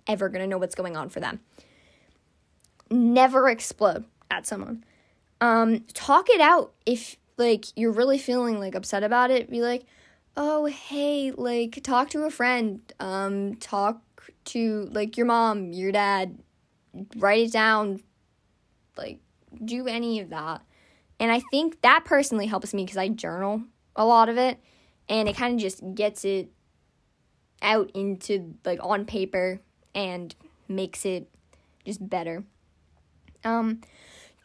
ever 0.08 0.28
going 0.28 0.42
to 0.42 0.48
know 0.48 0.58
what's 0.58 0.76
going 0.76 0.98
on 0.98 1.10
for 1.10 1.20
them. 1.20 1.40
Never 2.92 3.48
explode 3.50 4.06
at 4.30 4.46
someone. 4.46 4.84
Um, 5.42 5.82
talk 5.94 6.30
it 6.30 6.42
out 6.42 6.74
if 6.86 7.16
like 7.38 7.66
you're 7.78 7.92
really 7.92 8.18
feeling 8.18 8.60
like 8.60 8.76
upset 8.76 9.04
about 9.04 9.32
it. 9.32 9.50
Be 9.50 9.62
like, 9.62 9.86
oh 10.36 10.66
hey, 10.66 11.32
like 11.32 11.82
talk 11.84 12.10
to 12.10 12.24
a 12.24 12.32
friend. 12.32 12.82
Um, 13.00 13.56
talk 13.56 14.02
to 14.46 14.90
like 14.92 15.16
your 15.16 15.28
mom, 15.28 15.72
your 15.72 15.92
dad. 15.92 16.38
Write 17.16 17.48
it 17.48 17.54
down. 17.54 18.02
Like 18.98 19.20
do 19.64 19.88
any 19.88 20.20
of 20.20 20.30
that. 20.30 20.62
And 21.20 21.32
I 21.32 21.42
think 21.52 21.82
that 21.82 22.06
personally 22.06 22.48
helps 22.48 22.74
me 22.74 22.86
because 22.86 22.98
I 22.98 23.10
journal 23.10 23.64
a 23.96 24.06
lot 24.06 24.30
of 24.30 24.38
it 24.38 24.60
and 25.10 25.28
it 25.28 25.36
kind 25.36 25.56
of 25.56 25.60
just 25.60 25.82
gets 25.96 26.24
it 26.24 26.50
out 27.62 27.92
into 27.94 28.56
like 28.64 28.80
on 28.82 29.06
paper 29.06 29.60
and 29.94 30.34
makes 30.68 31.06
it 31.06 31.30
just 31.86 32.08
better. 32.08 32.44
Um 33.44 33.82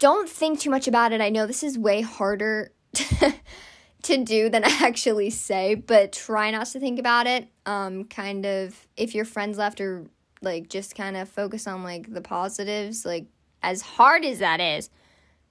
don't 0.01 0.29
think 0.29 0.59
too 0.59 0.71
much 0.71 0.89
about 0.89 1.13
it. 1.13 1.21
I 1.21 1.31
know 1.31 1.47
this 1.47 1.63
is 1.63 1.79
way 1.79 2.01
harder 2.01 2.73
to 4.03 4.25
do 4.25 4.49
than 4.49 4.65
I 4.65 4.79
actually 4.81 5.31
say, 5.31 5.77
but 5.77 6.13
try 6.13 6.51
not 6.51 6.67
to 6.69 6.81
think 6.81 6.99
about 6.99 7.27
it. 7.29 7.49
Um 7.67 8.05
kind 8.05 8.45
of 8.47 8.89
if 8.97 9.15
your 9.15 9.25
friends 9.25 9.59
left 9.59 9.81
or 9.81 10.07
like 10.43 10.69
just 10.69 10.97
kind 10.97 11.17
of 11.17 11.29
focus 11.29 11.67
on 11.67 11.85
like 11.85 12.13
the 12.13 12.21
positives, 12.21 13.05
like 13.05 13.27
as 13.65 13.83
hard 13.83 14.25
as 14.25 14.39
that 14.39 14.61
is, 14.61 14.91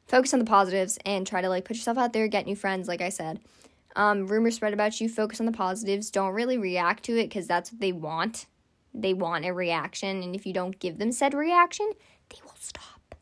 focus 0.07 0.33
on 0.33 0.39
the 0.39 0.45
positives 0.45 0.97
and 1.05 1.25
try 1.25 1.41
to 1.41 1.49
like 1.49 1.65
put 1.65 1.75
yourself 1.75 1.97
out 1.97 2.13
there, 2.13 2.27
get 2.27 2.45
new 2.45 2.55
friends, 2.55 2.87
like 2.87 3.01
I 3.01 3.09
said. 3.09 3.39
Um, 3.95 4.27
rumors 4.27 4.55
spread 4.55 4.73
about 4.73 4.99
you, 4.99 5.09
focus 5.09 5.39
on 5.39 5.45
the 5.45 5.51
positives. 5.51 6.09
Don't 6.09 6.33
really 6.33 6.57
react 6.57 7.03
to 7.05 7.17
it 7.17 7.29
because 7.29 7.47
that's 7.47 7.71
what 7.71 7.81
they 7.81 7.91
want. 7.91 8.47
They 8.93 9.13
want 9.13 9.45
a 9.45 9.53
reaction, 9.53 10.21
and 10.21 10.35
if 10.35 10.45
you 10.45 10.53
don't 10.53 10.77
give 10.79 10.99
them 10.99 11.11
said 11.11 11.33
reaction, 11.33 11.91
they 12.29 12.37
will 12.43 12.55
stop. 12.59 13.15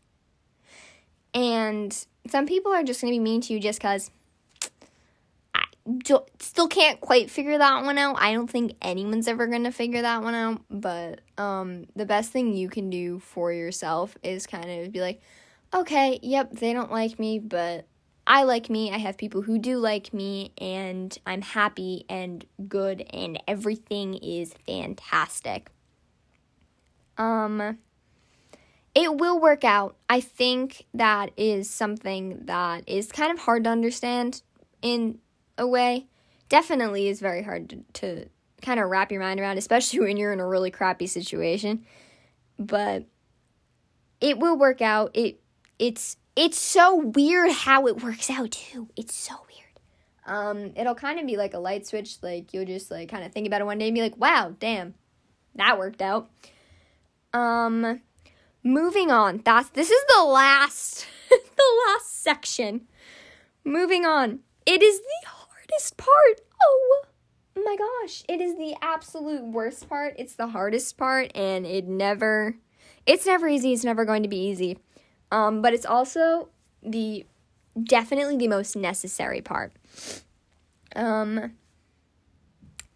And 1.33 2.05
some 2.27 2.45
people 2.45 2.73
are 2.73 2.83
just 2.83 3.01
going 3.01 3.13
to 3.13 3.17
be 3.17 3.23
mean 3.23 3.41
to 3.41 3.53
you 3.53 3.59
just 3.59 3.79
because 3.79 4.11
I 5.87 6.19
still 6.39 6.67
can't 6.67 7.01
quite 7.01 7.31
figure 7.31 7.57
that 7.57 7.83
one 7.83 7.97
out. 7.97 8.17
I 8.19 8.33
don't 8.33 8.49
think 8.49 8.73
anyone's 8.81 9.27
ever 9.27 9.47
going 9.47 9.63
to 9.63 9.71
figure 9.71 10.01
that 10.01 10.21
one 10.21 10.35
out. 10.35 10.61
But 10.69 11.21
um, 11.37 11.85
the 11.95 12.05
best 12.05 12.31
thing 12.31 12.53
you 12.53 12.69
can 12.69 12.89
do 12.89 13.19
for 13.19 13.51
yourself 13.51 14.15
is 14.23 14.45
kind 14.45 14.69
of 14.69 14.91
be 14.91 15.01
like, 15.01 15.21
okay, 15.73 16.19
yep, 16.21 16.51
they 16.51 16.73
don't 16.73 16.91
like 16.91 17.19
me, 17.19 17.39
but 17.39 17.87
I 18.27 18.43
like 18.43 18.69
me. 18.69 18.91
I 18.91 18.97
have 18.97 19.17
people 19.17 19.41
who 19.41 19.57
do 19.57 19.77
like 19.77 20.13
me, 20.13 20.53
and 20.57 21.17
I'm 21.25 21.41
happy 21.41 22.05
and 22.07 22.45
good, 22.67 23.03
and 23.11 23.41
everything 23.47 24.13
is 24.15 24.53
fantastic. 24.67 25.71
Um, 27.17 27.79
it 28.93 29.17
will 29.17 29.39
work 29.39 29.63
out. 29.63 29.95
I 30.09 30.21
think 30.21 30.85
that 30.93 31.31
is 31.35 31.69
something 31.69 32.45
that 32.45 32.87
is 32.87 33.11
kind 33.11 33.31
of 33.31 33.39
hard 33.39 33.63
to 33.63 33.69
understand 33.69 34.43
in 34.81 35.19
a 35.61 35.67
way. 35.67 36.07
Definitely 36.49 37.07
is 37.07 37.21
very 37.21 37.43
hard 37.43 37.69
to, 37.69 37.77
to 37.93 38.29
kind 38.61 38.79
of 38.79 38.89
wrap 38.89 39.11
your 39.11 39.21
mind 39.21 39.39
around, 39.39 39.57
especially 39.57 39.99
when 40.01 40.17
you're 40.17 40.33
in 40.33 40.39
a 40.41 40.47
really 40.47 40.71
crappy 40.71 41.07
situation. 41.07 41.85
But 42.59 43.05
it 44.19 44.37
will 44.39 44.57
work 44.57 44.81
out. 44.81 45.11
It 45.13 45.39
it's 45.79 46.17
it's 46.35 46.59
so 46.59 46.95
weird 46.95 47.51
how 47.51 47.87
it 47.87 48.03
works 48.03 48.29
out 48.29 48.51
too. 48.51 48.89
It's 48.95 49.15
so 49.15 49.35
weird. 49.47 49.57
Um, 50.25 50.73
it'll 50.75 50.95
kind 50.95 51.19
of 51.19 51.25
be 51.25 51.37
like 51.37 51.53
a 51.53 51.59
light 51.59 51.87
switch. 51.87 52.17
Like 52.21 52.53
you'll 52.53 52.65
just 52.65 52.91
like 52.91 53.09
kind 53.09 53.23
of 53.23 53.31
think 53.31 53.47
about 53.47 53.61
it 53.61 53.65
one 53.65 53.77
day 53.77 53.87
and 53.87 53.95
be 53.95 54.01
like, 54.01 54.17
"Wow, 54.17 54.55
damn, 54.59 54.93
that 55.55 55.79
worked 55.79 56.01
out." 56.01 56.29
Um, 57.33 58.01
moving 58.63 59.09
on. 59.09 59.41
That's 59.43 59.69
this 59.69 59.89
is 59.89 60.01
the 60.15 60.23
last, 60.23 61.07
the 61.29 61.85
last 61.87 62.21
section. 62.21 62.87
Moving 63.63 64.05
on. 64.05 64.39
It 64.65 64.83
is 64.83 64.99
the 64.99 65.27
hardest 65.71 65.97
part. 65.97 66.41
Oh 66.61 67.03
my 67.55 67.75
gosh, 67.77 68.23
it 68.27 68.41
is 68.41 68.57
the 68.57 68.75
absolute 68.81 69.43
worst 69.43 69.87
part. 69.89 70.15
It's 70.17 70.35
the 70.35 70.47
hardest 70.47 70.97
part, 70.97 71.31
and 71.35 71.65
it 71.65 71.87
never, 71.87 72.55
it's 73.05 73.25
never 73.25 73.47
easy. 73.47 73.73
It's 73.73 73.83
never 73.83 74.05
going 74.05 74.23
to 74.23 74.29
be 74.29 74.37
easy. 74.37 74.77
Um, 75.31 75.61
but 75.61 75.73
it's 75.73 75.85
also 75.85 76.49
the 76.83 77.25
definitely 77.81 78.37
the 78.37 78.47
most 78.47 78.75
necessary 78.75 79.41
part. 79.41 79.73
Um, 80.95 81.53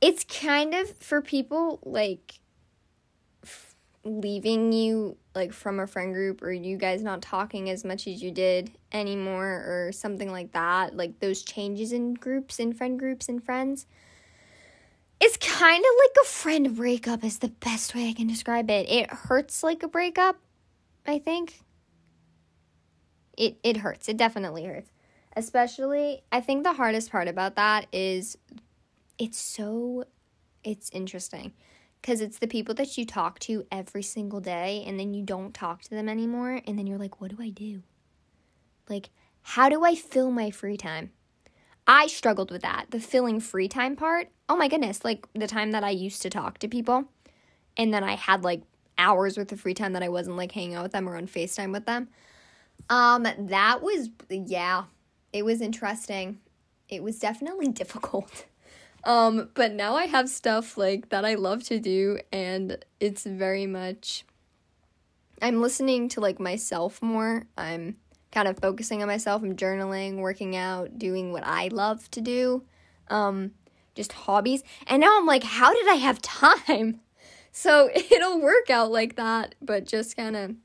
it's 0.01 0.23
kind 0.25 0.73
of 0.73 0.97
for 0.97 1.21
people 1.21 1.79
like 1.83 2.39
leaving 4.03 4.73
you 4.73 5.17
like 5.35 5.53
from 5.53 5.79
a 5.79 5.87
friend 5.87 6.13
group 6.13 6.41
or 6.41 6.51
you 6.51 6.77
guys 6.77 7.03
not 7.03 7.21
talking 7.21 7.69
as 7.69 7.83
much 7.83 8.07
as 8.07 8.23
you 8.23 8.31
did 8.31 8.71
anymore 8.91 9.63
or 9.67 9.91
something 9.91 10.31
like 10.31 10.51
that 10.53 10.95
like 10.95 11.19
those 11.19 11.43
changes 11.43 11.91
in 11.91 12.13
groups 12.13 12.59
in 12.59 12.73
friend 12.73 12.97
groups 12.97 13.27
and 13.27 13.43
friends 13.43 13.85
it's 15.19 15.37
kind 15.37 15.83
of 15.83 15.91
like 16.03 16.15
a 16.23 16.27
friend 16.27 16.75
breakup 16.75 17.23
is 17.23 17.39
the 17.39 17.49
best 17.49 17.93
way 17.93 18.09
i 18.09 18.13
can 18.13 18.27
describe 18.27 18.69
it 18.69 18.89
it 18.89 19.09
hurts 19.11 19.63
like 19.63 19.83
a 19.83 19.87
breakup 19.87 20.37
i 21.05 21.19
think 21.19 21.59
it 23.37 23.57
it 23.63 23.77
hurts. 23.77 24.09
It 24.09 24.17
definitely 24.17 24.65
hurts. 24.65 24.91
Especially, 25.35 26.21
I 26.31 26.39
think 26.41 26.63
the 26.63 26.73
hardest 26.73 27.11
part 27.11 27.27
about 27.27 27.55
that 27.55 27.87
is 27.91 28.37
it's 29.17 29.37
so 29.37 30.05
it's 30.63 30.89
interesting 30.91 31.53
because 32.05 32.21
it's 32.21 32.37
the 32.37 32.45
people 32.45 32.75
that 32.75 32.99
you 32.99 33.03
talk 33.03 33.39
to 33.39 33.65
every 33.71 34.03
single 34.03 34.39
day 34.39 34.83
and 34.85 34.99
then 34.99 35.15
you 35.15 35.23
don't 35.23 35.55
talk 35.55 35.81
to 35.81 35.89
them 35.89 36.07
anymore 36.07 36.61
and 36.67 36.77
then 36.77 36.85
you're 36.85 36.99
like, 36.99 37.19
"What 37.19 37.35
do 37.35 37.41
I 37.41 37.49
do?" 37.49 37.81
Like, 38.87 39.09
how 39.41 39.69
do 39.69 39.83
I 39.83 39.95
fill 39.95 40.29
my 40.29 40.51
free 40.51 40.77
time? 40.77 41.13
I 41.87 42.05
struggled 42.05 42.51
with 42.51 42.61
that. 42.61 42.91
The 42.91 42.99
filling 42.99 43.39
free 43.39 43.67
time 43.67 43.95
part. 43.95 44.29
Oh 44.47 44.55
my 44.55 44.67
goodness, 44.67 45.03
like 45.03 45.25
the 45.33 45.47
time 45.47 45.71
that 45.71 45.83
I 45.83 45.89
used 45.89 46.21
to 46.21 46.29
talk 46.29 46.59
to 46.59 46.67
people 46.67 47.05
and 47.75 47.91
then 47.91 48.03
I 48.03 48.15
had 48.15 48.43
like 48.43 48.61
hours 48.99 49.35
worth 49.35 49.51
of 49.51 49.59
free 49.59 49.73
time 49.73 49.93
that 49.93 50.03
I 50.03 50.09
wasn't 50.09 50.37
like 50.37 50.51
hanging 50.51 50.75
out 50.75 50.83
with 50.83 50.91
them 50.91 51.09
or 51.09 51.17
on 51.17 51.25
FaceTime 51.25 51.71
with 51.71 51.87
them. 51.87 52.09
Um, 52.87 53.23
that 53.23 53.81
was 53.81 54.09
yeah, 54.29 54.83
it 55.33 55.43
was 55.43 55.59
interesting. 55.59 56.37
It 56.87 57.01
was 57.01 57.17
definitely 57.17 57.67
difficult. 57.71 58.45
Um, 59.05 59.49
but 59.53 59.71
now 59.71 59.95
I 59.95 60.07
have 60.07 60.29
stuff 60.29 60.77
like 60.77 61.09
that 61.09 61.23
I 61.23 61.35
love 61.35 61.63
to 61.65 61.79
do 61.79 62.19
and 62.31 62.83
it's 62.99 63.23
very 63.23 63.67
much 63.67 64.25
I'm 65.41 65.61
listening 65.61 66.09
to 66.09 66.21
like 66.21 66.39
myself 66.39 67.01
more. 67.01 67.45
I'm 67.57 67.97
kind 68.31 68.47
of 68.47 68.57
focusing 68.59 69.01
on 69.01 69.07
myself. 69.07 69.43
I'm 69.43 69.55
journaling, 69.55 70.17
working 70.17 70.55
out, 70.55 70.97
doing 70.97 71.31
what 71.31 71.43
I 71.45 71.67
love 71.67 72.09
to 72.11 72.21
do. 72.21 72.63
Um, 73.09 73.51
just 73.95 74.11
hobbies. 74.11 74.63
And 74.87 75.01
now 75.01 75.17
I'm 75.17 75.25
like, 75.25 75.43
how 75.43 75.73
did 75.73 75.87
I 75.87 75.95
have 75.95 76.21
time? 76.21 77.01
So 77.57 77.89
it'll 77.95 78.41
work 78.41 78.69
out 78.69 78.91
like 78.91 79.15
that, 79.15 79.55
but 79.61 79.85
just 79.85 80.17
kind 80.17 80.35
of 80.35 80.55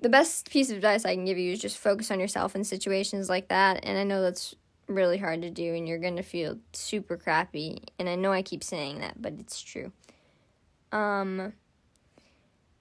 the 0.00 0.10
best 0.10 0.50
piece 0.50 0.70
of 0.70 0.76
advice 0.76 1.06
I 1.06 1.14
can 1.14 1.24
give 1.24 1.38
you 1.38 1.52
is 1.54 1.60
just 1.60 1.78
focus 1.78 2.10
on 2.10 2.20
yourself 2.20 2.54
in 2.54 2.62
situations 2.62 3.30
like 3.30 3.48
that. 3.48 3.80
And 3.84 3.96
I 3.96 4.04
know 4.04 4.20
that's 4.20 4.54
really 4.94 5.18
hard 5.18 5.42
to 5.42 5.50
do 5.50 5.74
and 5.74 5.88
you're 5.88 5.98
going 5.98 6.16
to 6.16 6.22
feel 6.22 6.58
super 6.72 7.16
crappy. 7.16 7.84
And 7.98 8.08
I 8.08 8.14
know 8.14 8.32
I 8.32 8.42
keep 8.42 8.62
saying 8.64 9.00
that, 9.00 9.20
but 9.20 9.34
it's 9.38 9.60
true. 9.60 9.92
Um 10.92 11.52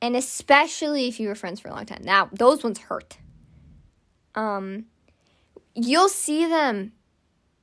and 0.02 0.15
especially 0.15 1.08
if 1.08 1.19
you 1.19 1.28
were 1.28 1.36
friends 1.36 1.60
for 1.60 1.67
a 1.67 1.74
long 1.74 1.86
time. 1.86 2.02
Now, 2.04 2.30
those 2.32 2.63
ones 2.63 2.80
hurt. 2.80 3.17
Um 4.36 4.86
you'll 5.76 6.10
see 6.10 6.45
them 6.45 6.93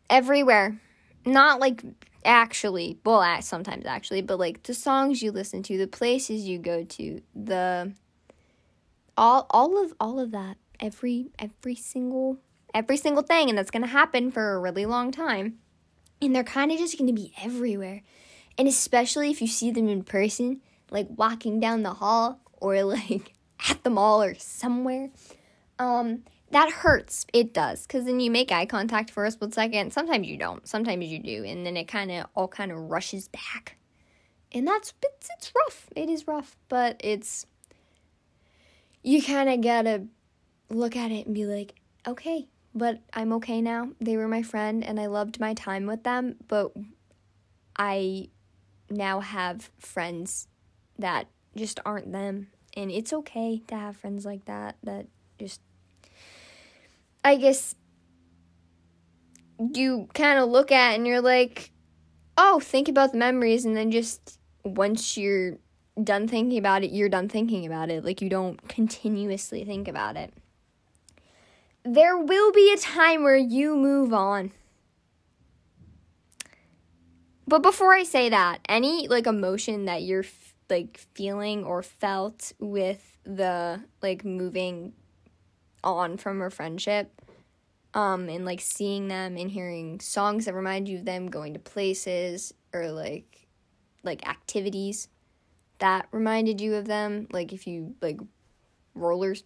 everywhere. 0.08 0.78
Not 1.24 1.60
like 1.60 1.82
actually, 2.24 2.98
well, 3.04 3.42
sometimes 3.42 3.86
actually, 3.86 4.22
but 4.22 4.38
like 4.38 4.62
the 4.64 4.74
songs 4.74 5.22
you 5.22 5.32
listen 5.32 5.62
to, 5.64 5.78
the 5.78 5.86
places 5.86 6.46
you 6.46 6.58
go 6.58 6.84
to, 6.84 7.22
the 7.34 7.92
all 9.16 9.46
all 9.50 9.82
of 9.82 9.94
all 9.98 10.20
of 10.20 10.32
that, 10.32 10.56
every 10.80 11.30
every 11.38 11.74
single 11.74 12.38
every 12.76 12.98
single 12.98 13.22
thing, 13.22 13.48
and 13.48 13.56
that's 13.56 13.70
gonna 13.70 13.86
happen 13.86 14.30
for 14.30 14.54
a 14.54 14.60
really 14.60 14.86
long 14.86 15.10
time, 15.10 15.58
and 16.20 16.36
they're 16.36 16.44
kind 16.44 16.70
of 16.70 16.78
just 16.78 16.98
gonna 16.98 17.12
be 17.12 17.32
everywhere, 17.42 18.02
and 18.58 18.68
especially 18.68 19.30
if 19.30 19.40
you 19.40 19.48
see 19.48 19.70
them 19.70 19.88
in 19.88 20.04
person, 20.04 20.60
like 20.90 21.08
walking 21.10 21.58
down 21.58 21.82
the 21.82 21.94
hall 21.94 22.40
or 22.52 22.84
like 22.84 23.32
at 23.68 23.82
the 23.82 23.90
mall 23.90 24.22
or 24.22 24.34
somewhere. 24.34 25.10
Um, 25.78 26.22
that 26.50 26.70
hurts. 26.70 27.26
It 27.32 27.52
does. 27.52 27.86
Because 27.86 28.04
then 28.04 28.20
you 28.20 28.30
make 28.30 28.52
eye 28.52 28.66
contact 28.66 29.10
for 29.10 29.24
a 29.24 29.30
split 29.30 29.54
second. 29.54 29.92
Sometimes 29.92 30.26
you 30.26 30.36
don't. 30.36 30.66
Sometimes 30.66 31.06
you 31.06 31.18
do. 31.18 31.44
And 31.44 31.66
then 31.66 31.76
it 31.76 31.88
kind 31.88 32.10
of 32.10 32.26
all 32.34 32.48
kind 32.48 32.70
of 32.70 32.78
rushes 32.78 33.28
back. 33.28 33.76
And 34.52 34.66
that's, 34.66 34.94
it's, 35.02 35.28
it's 35.36 35.52
rough. 35.54 35.88
It 35.96 36.08
is 36.08 36.26
rough. 36.26 36.56
But 36.68 37.00
it's, 37.00 37.46
you 39.02 39.22
kind 39.22 39.48
of 39.48 39.60
gotta 39.60 40.06
look 40.70 40.96
at 40.96 41.10
it 41.10 41.26
and 41.26 41.34
be 41.34 41.46
like, 41.46 41.74
okay, 42.06 42.46
but 42.76 43.00
I'm 43.14 43.32
okay 43.34 43.62
now. 43.62 43.92
They 44.00 44.18
were 44.18 44.28
my 44.28 44.42
friend 44.42 44.84
and 44.84 45.00
I 45.00 45.06
loved 45.06 45.40
my 45.40 45.54
time 45.54 45.86
with 45.86 46.02
them. 46.02 46.36
But 46.46 46.72
I 47.76 48.28
now 48.90 49.20
have 49.20 49.70
friends 49.78 50.46
that 50.98 51.26
just 51.56 51.80
aren't 51.86 52.12
them. 52.12 52.48
And 52.76 52.90
it's 52.90 53.14
okay 53.14 53.62
to 53.68 53.74
have 53.74 53.96
friends 53.96 54.26
like 54.26 54.44
that 54.44 54.76
that 54.82 55.06
just 55.38 55.62
I 57.24 57.36
guess 57.36 57.74
you 59.74 60.08
kind 60.12 60.38
of 60.38 60.50
look 60.50 60.70
at 60.70 60.94
and 60.94 61.06
you're 61.06 61.22
like, 61.22 61.72
oh, 62.36 62.60
think 62.60 62.88
about 62.88 63.12
the 63.12 63.18
memories, 63.18 63.64
and 63.64 63.74
then 63.74 63.90
just 63.90 64.38
once 64.64 65.16
you're 65.16 65.56
done 66.04 66.28
thinking 66.28 66.58
about 66.58 66.84
it, 66.84 66.92
you're 66.92 67.08
done 67.08 67.28
thinking 67.28 67.64
about 67.64 67.90
it. 67.90 68.04
Like 68.04 68.20
you 68.20 68.28
don't 68.28 68.68
continuously 68.68 69.64
think 69.64 69.88
about 69.88 70.16
it. 70.16 70.34
There 71.86 72.18
will 72.18 72.50
be 72.50 72.72
a 72.72 72.76
time 72.76 73.22
where 73.22 73.36
you 73.36 73.76
move 73.76 74.12
on. 74.12 74.50
But 77.46 77.62
before 77.62 77.94
I 77.94 78.02
say 78.02 78.28
that, 78.28 78.58
any 78.68 79.06
like 79.06 79.28
emotion 79.28 79.84
that 79.84 80.02
you're 80.02 80.24
f- 80.24 80.54
like 80.68 80.98
feeling 81.14 81.62
or 81.62 81.84
felt 81.84 82.52
with 82.58 83.16
the 83.22 83.84
like 84.02 84.24
moving 84.24 84.94
on 85.84 86.16
from 86.16 86.42
a 86.42 86.50
friendship 86.50 87.22
um 87.94 88.28
and 88.28 88.44
like 88.44 88.60
seeing 88.60 89.06
them 89.06 89.36
and 89.36 89.50
hearing 89.50 90.00
songs 90.00 90.44
that 90.44 90.54
remind 90.54 90.88
you 90.88 90.98
of 90.98 91.04
them 91.04 91.28
going 91.28 91.52
to 91.52 91.60
places 91.60 92.52
or 92.72 92.90
like 92.90 93.46
like 94.02 94.28
activities 94.28 95.08
that 95.78 96.08
reminded 96.10 96.60
you 96.60 96.74
of 96.74 96.86
them 96.86 97.28
like 97.30 97.52
if 97.52 97.66
you 97.66 97.94
like 98.00 98.18
roller 98.94 99.36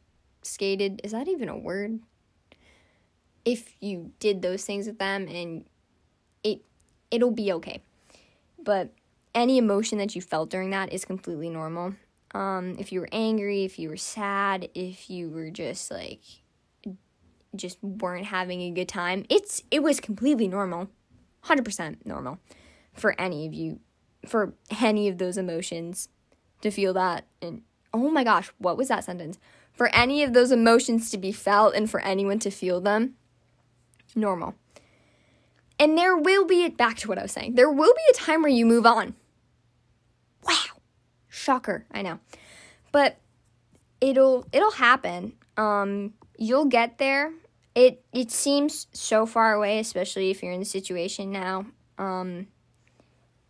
skated 0.42 1.00
is 1.04 1.12
that 1.12 1.28
even 1.28 1.50
a 1.50 1.58
word 1.58 2.00
if 3.50 3.74
you 3.80 4.12
did 4.20 4.42
those 4.42 4.64
things 4.64 4.86
with 4.86 4.98
them 4.98 5.26
and 5.28 5.64
it 6.42 6.62
it'll 7.10 7.30
be 7.30 7.52
okay 7.52 7.82
but 8.62 8.92
any 9.34 9.58
emotion 9.58 9.98
that 9.98 10.14
you 10.14 10.20
felt 10.20 10.50
during 10.50 10.70
that 10.70 10.92
is 10.92 11.04
completely 11.04 11.48
normal 11.48 11.94
um, 12.32 12.76
if 12.78 12.92
you 12.92 13.00
were 13.00 13.08
angry, 13.10 13.64
if 13.64 13.78
you 13.78 13.88
were 13.88 13.96
sad, 13.96 14.68
if 14.74 15.10
you 15.10 15.30
were 15.30 15.50
just 15.50 15.90
like 15.90 16.20
just 17.56 17.82
weren't 17.82 18.26
having 18.26 18.62
a 18.62 18.70
good 18.70 18.88
time, 18.88 19.24
it's 19.28 19.62
it 19.70 19.82
was 19.82 20.00
completely 20.00 20.48
normal. 20.48 20.88
100% 21.46 22.04
normal 22.04 22.38
for 22.92 23.18
any 23.18 23.46
of 23.46 23.54
you 23.54 23.80
for 24.26 24.52
any 24.82 25.08
of 25.08 25.16
those 25.16 25.38
emotions 25.38 26.10
to 26.60 26.70
feel 26.70 26.92
that 26.92 27.24
and 27.40 27.62
oh 27.94 28.10
my 28.10 28.22
gosh, 28.22 28.52
what 28.58 28.76
was 28.76 28.88
that 28.88 29.04
sentence? 29.04 29.38
For 29.72 29.88
any 29.94 30.22
of 30.22 30.34
those 30.34 30.52
emotions 30.52 31.10
to 31.10 31.18
be 31.18 31.32
felt 31.32 31.74
and 31.74 31.90
for 31.90 32.00
anyone 32.00 32.38
to 32.40 32.50
feel 32.50 32.80
them, 32.80 33.14
normal. 34.16 34.54
And 35.78 35.96
there 35.96 36.16
will 36.16 36.44
be, 36.44 36.68
back 36.68 36.98
to 36.98 37.08
what 37.08 37.18
I 37.18 37.22
was 37.22 37.32
saying, 37.32 37.54
there 37.54 37.70
will 37.70 37.94
be 37.94 38.02
a 38.10 38.14
time 38.14 38.42
where 38.42 38.52
you 38.52 38.66
move 38.66 38.84
on. 38.84 39.14
Wow. 40.46 40.54
Shocker, 41.28 41.86
I 41.90 42.02
know. 42.02 42.20
But 42.92 43.16
it'll 44.00 44.46
it'll 44.52 44.72
happen. 44.72 45.34
Um 45.56 46.14
you'll 46.36 46.66
get 46.66 46.98
there. 46.98 47.32
It 47.74 48.04
it 48.12 48.30
seems 48.30 48.88
so 48.92 49.26
far 49.26 49.54
away, 49.54 49.78
especially 49.78 50.30
if 50.30 50.42
you're 50.42 50.52
in 50.52 50.60
the 50.60 50.66
situation 50.66 51.30
now. 51.30 51.66
Um 51.98 52.48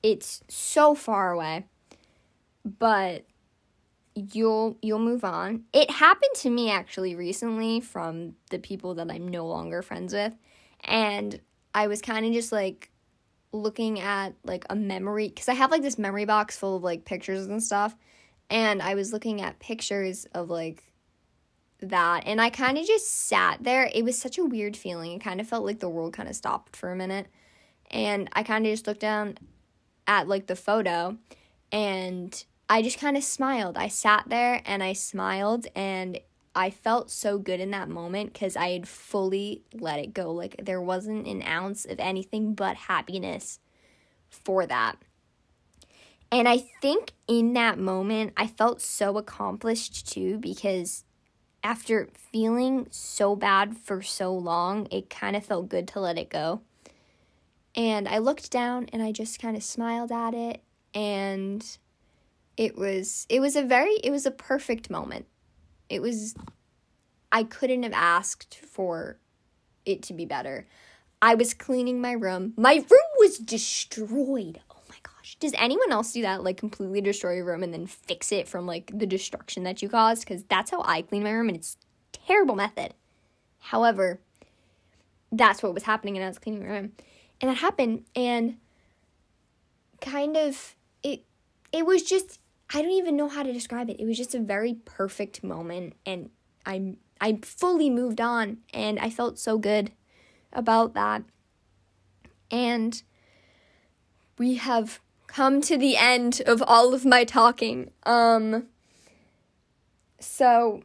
it's 0.02 0.42
so 0.48 0.94
far 0.94 1.32
away. 1.32 1.66
But 2.64 3.24
you'll 4.14 4.76
you'll 4.82 4.98
move 4.98 5.24
on. 5.24 5.64
It 5.72 5.90
happened 5.90 6.34
to 6.36 6.50
me 6.50 6.70
actually 6.70 7.14
recently 7.14 7.80
from 7.80 8.34
the 8.50 8.58
people 8.58 8.94
that 8.94 9.10
I'm 9.10 9.26
no 9.28 9.46
longer 9.46 9.82
friends 9.82 10.12
with. 10.12 10.34
And 10.84 11.40
I 11.74 11.86
was 11.86 12.00
kind 12.02 12.26
of 12.26 12.32
just 12.32 12.52
like 12.52 12.90
looking 13.52 14.00
at 14.00 14.34
like 14.44 14.64
a 14.70 14.76
memory 14.76 15.28
because 15.28 15.48
I 15.48 15.54
have 15.54 15.70
like 15.70 15.82
this 15.82 15.98
memory 15.98 16.24
box 16.24 16.56
full 16.56 16.76
of 16.76 16.82
like 16.82 17.04
pictures 17.04 17.46
and 17.46 17.62
stuff. 17.62 17.96
And 18.48 18.82
I 18.82 18.94
was 18.94 19.12
looking 19.12 19.40
at 19.40 19.58
pictures 19.58 20.26
of 20.34 20.50
like 20.50 20.82
that 21.80 22.24
and 22.26 22.40
I 22.40 22.50
kind 22.50 22.78
of 22.78 22.86
just 22.86 23.26
sat 23.28 23.62
there. 23.62 23.90
It 23.94 24.04
was 24.04 24.18
such 24.18 24.38
a 24.38 24.44
weird 24.44 24.76
feeling. 24.76 25.12
It 25.12 25.22
kind 25.22 25.40
of 25.40 25.48
felt 25.48 25.64
like 25.64 25.80
the 25.80 25.88
world 25.88 26.12
kind 26.12 26.28
of 26.28 26.36
stopped 26.36 26.76
for 26.76 26.90
a 26.90 26.96
minute. 26.96 27.26
And 27.90 28.28
I 28.32 28.42
kind 28.42 28.66
of 28.66 28.72
just 28.72 28.86
looked 28.86 29.00
down 29.00 29.38
at 30.06 30.28
like 30.28 30.46
the 30.46 30.56
photo 30.56 31.16
and 31.72 32.44
I 32.68 32.82
just 32.82 32.98
kind 32.98 33.16
of 33.16 33.24
smiled. 33.24 33.76
I 33.76 33.88
sat 33.88 34.24
there 34.28 34.62
and 34.64 34.82
I 34.82 34.92
smiled 34.92 35.66
and 35.74 36.20
I 36.54 36.70
felt 36.70 37.10
so 37.10 37.38
good 37.38 37.60
in 37.60 37.70
that 37.70 37.88
moment 37.88 38.32
because 38.32 38.56
I 38.56 38.70
had 38.70 38.88
fully 38.88 39.62
let 39.72 40.00
it 40.00 40.12
go. 40.12 40.32
Like 40.32 40.56
there 40.62 40.80
wasn't 40.80 41.26
an 41.26 41.42
ounce 41.42 41.84
of 41.84 42.00
anything 42.00 42.54
but 42.54 42.76
happiness 42.76 43.60
for 44.28 44.66
that. 44.66 44.96
And 46.32 46.48
I 46.48 46.58
think 46.58 47.12
in 47.26 47.54
that 47.54 47.78
moment, 47.78 48.32
I 48.36 48.46
felt 48.46 48.80
so 48.80 49.18
accomplished 49.18 50.12
too 50.12 50.38
because 50.38 51.04
after 51.62 52.08
feeling 52.14 52.86
so 52.90 53.36
bad 53.36 53.76
for 53.76 54.02
so 54.02 54.32
long, 54.32 54.86
it 54.90 55.10
kind 55.10 55.36
of 55.36 55.44
felt 55.44 55.68
good 55.68 55.88
to 55.88 56.00
let 56.00 56.18
it 56.18 56.30
go. 56.30 56.62
And 57.74 58.08
I 58.08 58.18
looked 58.18 58.50
down 58.50 58.88
and 58.92 59.02
I 59.02 59.12
just 59.12 59.40
kind 59.40 59.56
of 59.56 59.62
smiled 59.62 60.10
at 60.10 60.34
it 60.34 60.62
and 60.94 61.64
it 62.56 62.76
was 62.76 63.26
it 63.28 63.40
was 63.40 63.54
a 63.54 63.62
very 63.62 63.94
it 64.02 64.10
was 64.10 64.26
a 64.26 64.30
perfect 64.30 64.90
moment 64.90 65.26
it 65.90 66.00
was, 66.00 66.34
I 67.30 67.42
couldn't 67.44 67.82
have 67.82 67.92
asked 67.92 68.54
for 68.64 69.18
it 69.84 70.02
to 70.04 70.14
be 70.14 70.24
better. 70.24 70.66
I 71.20 71.34
was 71.34 71.52
cleaning 71.52 72.00
my 72.00 72.12
room. 72.12 72.54
My 72.56 72.74
room 72.74 73.10
was 73.18 73.36
destroyed. 73.36 74.60
Oh 74.70 74.80
my 74.88 74.96
gosh. 75.02 75.36
Does 75.38 75.52
anyone 75.58 75.92
else 75.92 76.12
do 76.12 76.22
that? 76.22 76.42
Like 76.42 76.56
completely 76.56 77.02
destroy 77.02 77.34
your 77.34 77.44
room 77.44 77.62
and 77.62 77.74
then 77.74 77.86
fix 77.86 78.32
it 78.32 78.48
from 78.48 78.66
like 78.66 78.90
the 78.94 79.06
destruction 79.06 79.64
that 79.64 79.82
you 79.82 79.88
caused? 79.88 80.24
Because 80.24 80.44
that's 80.44 80.70
how 80.70 80.82
I 80.82 81.02
clean 81.02 81.24
my 81.24 81.32
room 81.32 81.48
and 81.48 81.56
it's 81.56 81.76
terrible 82.12 82.54
method. 82.54 82.94
However, 83.58 84.20
that's 85.30 85.62
what 85.62 85.74
was 85.74 85.82
happening 85.82 86.16
and 86.16 86.24
I 86.24 86.28
was 86.28 86.38
cleaning 86.38 86.62
my 86.62 86.70
room. 86.70 86.92
And 87.40 87.50
that 87.50 87.58
happened 87.58 88.04
and 88.16 88.56
kind 90.00 90.36
of 90.36 90.74
it 91.02 91.24
it 91.72 91.84
was 91.84 92.02
just 92.02 92.38
I 92.72 92.82
don't 92.82 92.92
even 92.92 93.16
know 93.16 93.28
how 93.28 93.42
to 93.42 93.52
describe 93.52 93.90
it. 93.90 93.98
It 93.98 94.06
was 94.06 94.16
just 94.16 94.34
a 94.34 94.40
very 94.40 94.74
perfect 94.84 95.42
moment 95.42 95.94
and 96.06 96.30
I 96.64 96.94
I 97.20 97.38
fully 97.42 97.90
moved 97.90 98.20
on 98.20 98.58
and 98.72 98.98
I 98.98 99.10
felt 99.10 99.38
so 99.38 99.58
good 99.58 99.90
about 100.52 100.94
that. 100.94 101.22
And 102.50 103.02
we 104.38 104.54
have 104.54 105.00
come 105.26 105.60
to 105.62 105.76
the 105.76 105.96
end 105.96 106.42
of 106.46 106.62
all 106.66 106.94
of 106.94 107.04
my 107.04 107.24
talking. 107.24 107.90
Um 108.04 108.68
so 110.20 110.82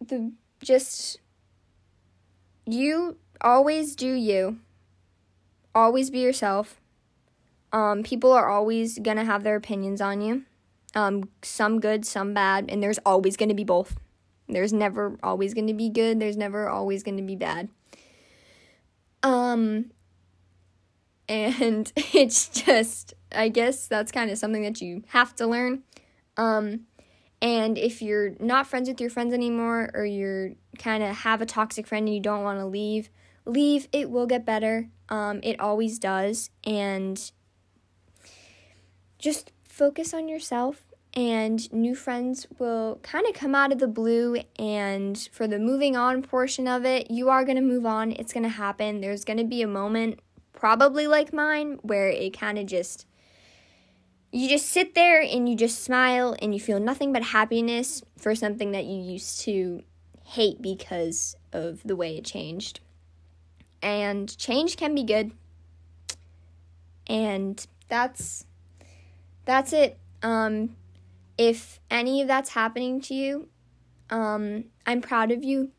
the 0.00 0.32
just 0.62 1.18
you 2.66 3.16
always 3.40 3.96
do 3.96 4.12
you. 4.12 4.58
Always 5.74 6.10
be 6.10 6.18
yourself. 6.18 6.78
Um 7.72 8.02
people 8.02 8.32
are 8.32 8.50
always 8.50 8.98
going 8.98 9.16
to 9.16 9.24
have 9.24 9.44
their 9.44 9.56
opinions 9.56 10.02
on 10.02 10.20
you. 10.20 10.44
Um 10.94 11.28
some 11.42 11.80
good, 11.80 12.04
some 12.04 12.34
bad, 12.34 12.66
and 12.68 12.82
there's 12.82 12.98
always 13.04 13.36
going 13.36 13.48
to 13.48 13.54
be 13.54 13.64
both. 13.64 13.96
There's 14.48 14.72
never 14.72 15.16
always 15.22 15.54
going 15.54 15.68
to 15.68 15.74
be 15.74 15.88
good, 15.88 16.20
there's 16.20 16.36
never 16.36 16.68
always 16.68 17.02
going 17.02 17.16
to 17.16 17.22
be 17.22 17.36
bad. 17.36 17.68
Um 19.22 19.90
and 21.28 21.92
it's 21.96 22.48
just 22.48 23.14
I 23.32 23.48
guess 23.48 23.86
that's 23.86 24.12
kind 24.12 24.30
of 24.30 24.38
something 24.38 24.62
that 24.62 24.80
you 24.80 25.04
have 25.08 25.34
to 25.36 25.46
learn. 25.46 25.82
Um 26.36 26.86
and 27.42 27.78
if 27.78 28.02
you're 28.02 28.34
not 28.38 28.66
friends 28.66 28.88
with 28.88 29.00
your 29.00 29.10
friends 29.10 29.32
anymore 29.32 29.90
or 29.94 30.04
you're 30.04 30.52
kind 30.78 31.02
of 31.02 31.16
have 31.16 31.40
a 31.40 31.46
toxic 31.46 31.86
friend 31.86 32.06
and 32.06 32.14
you 32.14 32.20
don't 32.20 32.42
want 32.42 32.58
to 32.58 32.66
leave, 32.66 33.08
leave. 33.46 33.88
It 33.92 34.10
will 34.10 34.26
get 34.26 34.44
better. 34.44 34.88
Um, 35.08 35.40
it 35.42 35.58
always 35.58 35.98
does. 35.98 36.50
And 36.64 37.30
just 39.18 39.52
focus 39.80 40.12
on 40.12 40.28
yourself 40.28 40.84
and 41.14 41.72
new 41.72 41.94
friends 41.94 42.46
will 42.58 43.00
kind 43.02 43.26
of 43.26 43.32
come 43.32 43.54
out 43.54 43.72
of 43.72 43.78
the 43.78 43.88
blue 43.88 44.36
and 44.58 45.30
for 45.32 45.48
the 45.48 45.58
moving 45.58 45.96
on 45.96 46.20
portion 46.20 46.68
of 46.68 46.84
it 46.84 47.10
you 47.10 47.30
are 47.30 47.46
going 47.46 47.56
to 47.56 47.62
move 47.62 47.86
on 47.86 48.12
it's 48.12 48.34
going 48.34 48.42
to 48.42 48.48
happen 48.50 49.00
there's 49.00 49.24
going 49.24 49.38
to 49.38 49.44
be 49.44 49.62
a 49.62 49.66
moment 49.66 50.20
probably 50.52 51.06
like 51.06 51.32
mine 51.32 51.78
where 51.80 52.08
it 52.08 52.38
kind 52.38 52.58
of 52.58 52.66
just 52.66 53.06
you 54.30 54.50
just 54.50 54.66
sit 54.66 54.94
there 54.94 55.22
and 55.22 55.48
you 55.48 55.56
just 55.56 55.82
smile 55.82 56.36
and 56.42 56.54
you 56.54 56.60
feel 56.60 56.78
nothing 56.78 57.10
but 57.10 57.22
happiness 57.22 58.02
for 58.18 58.34
something 58.34 58.72
that 58.72 58.84
you 58.84 59.00
used 59.00 59.40
to 59.40 59.82
hate 60.24 60.60
because 60.62 61.36
of 61.52 61.82
the 61.84 61.96
way 61.96 62.16
it 62.16 62.24
changed. 62.24 62.80
And 63.82 64.36
change 64.38 64.76
can 64.76 64.94
be 64.94 65.02
good. 65.02 65.32
And 67.08 67.66
that's 67.88 68.44
that's 69.50 69.72
it. 69.72 69.98
Um 70.22 70.76
if 71.36 71.80
any 71.90 72.20
of 72.22 72.28
that's 72.28 72.50
happening 72.50 73.00
to 73.02 73.14
you, 73.14 73.48
um 74.10 74.64
I'm 74.86 75.00
proud 75.00 75.30
of 75.30 75.44
you 75.44 75.72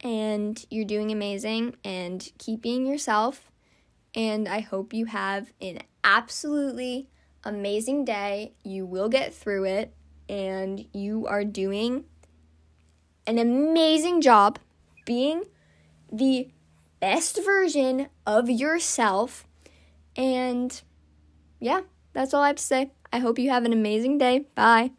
and 0.00 0.64
you're 0.70 0.84
doing 0.84 1.10
amazing 1.10 1.76
and 1.84 2.28
keep 2.38 2.62
being 2.62 2.86
yourself 2.86 3.50
and 4.14 4.48
I 4.48 4.60
hope 4.60 4.92
you 4.92 5.06
have 5.06 5.52
an 5.60 5.80
absolutely 6.02 7.08
amazing 7.44 8.04
day. 8.04 8.52
You 8.64 8.86
will 8.86 9.08
get 9.08 9.34
through 9.34 9.64
it, 9.64 9.94
and 10.28 10.84
you 10.92 11.26
are 11.26 11.44
doing 11.44 12.04
an 13.26 13.38
amazing 13.38 14.20
job 14.20 14.58
being 15.04 15.44
the 16.12 16.48
best 17.00 17.42
version 17.44 18.08
of 18.26 18.50
yourself. 18.50 19.46
And 20.16 20.80
yeah, 21.60 21.82
that's 22.12 22.34
all 22.34 22.42
I 22.42 22.48
have 22.48 22.56
to 22.56 22.62
say. 22.62 22.90
I 23.12 23.18
hope 23.18 23.38
you 23.38 23.50
have 23.50 23.64
an 23.64 23.72
amazing 23.72 24.18
day. 24.18 24.46
Bye. 24.54 24.92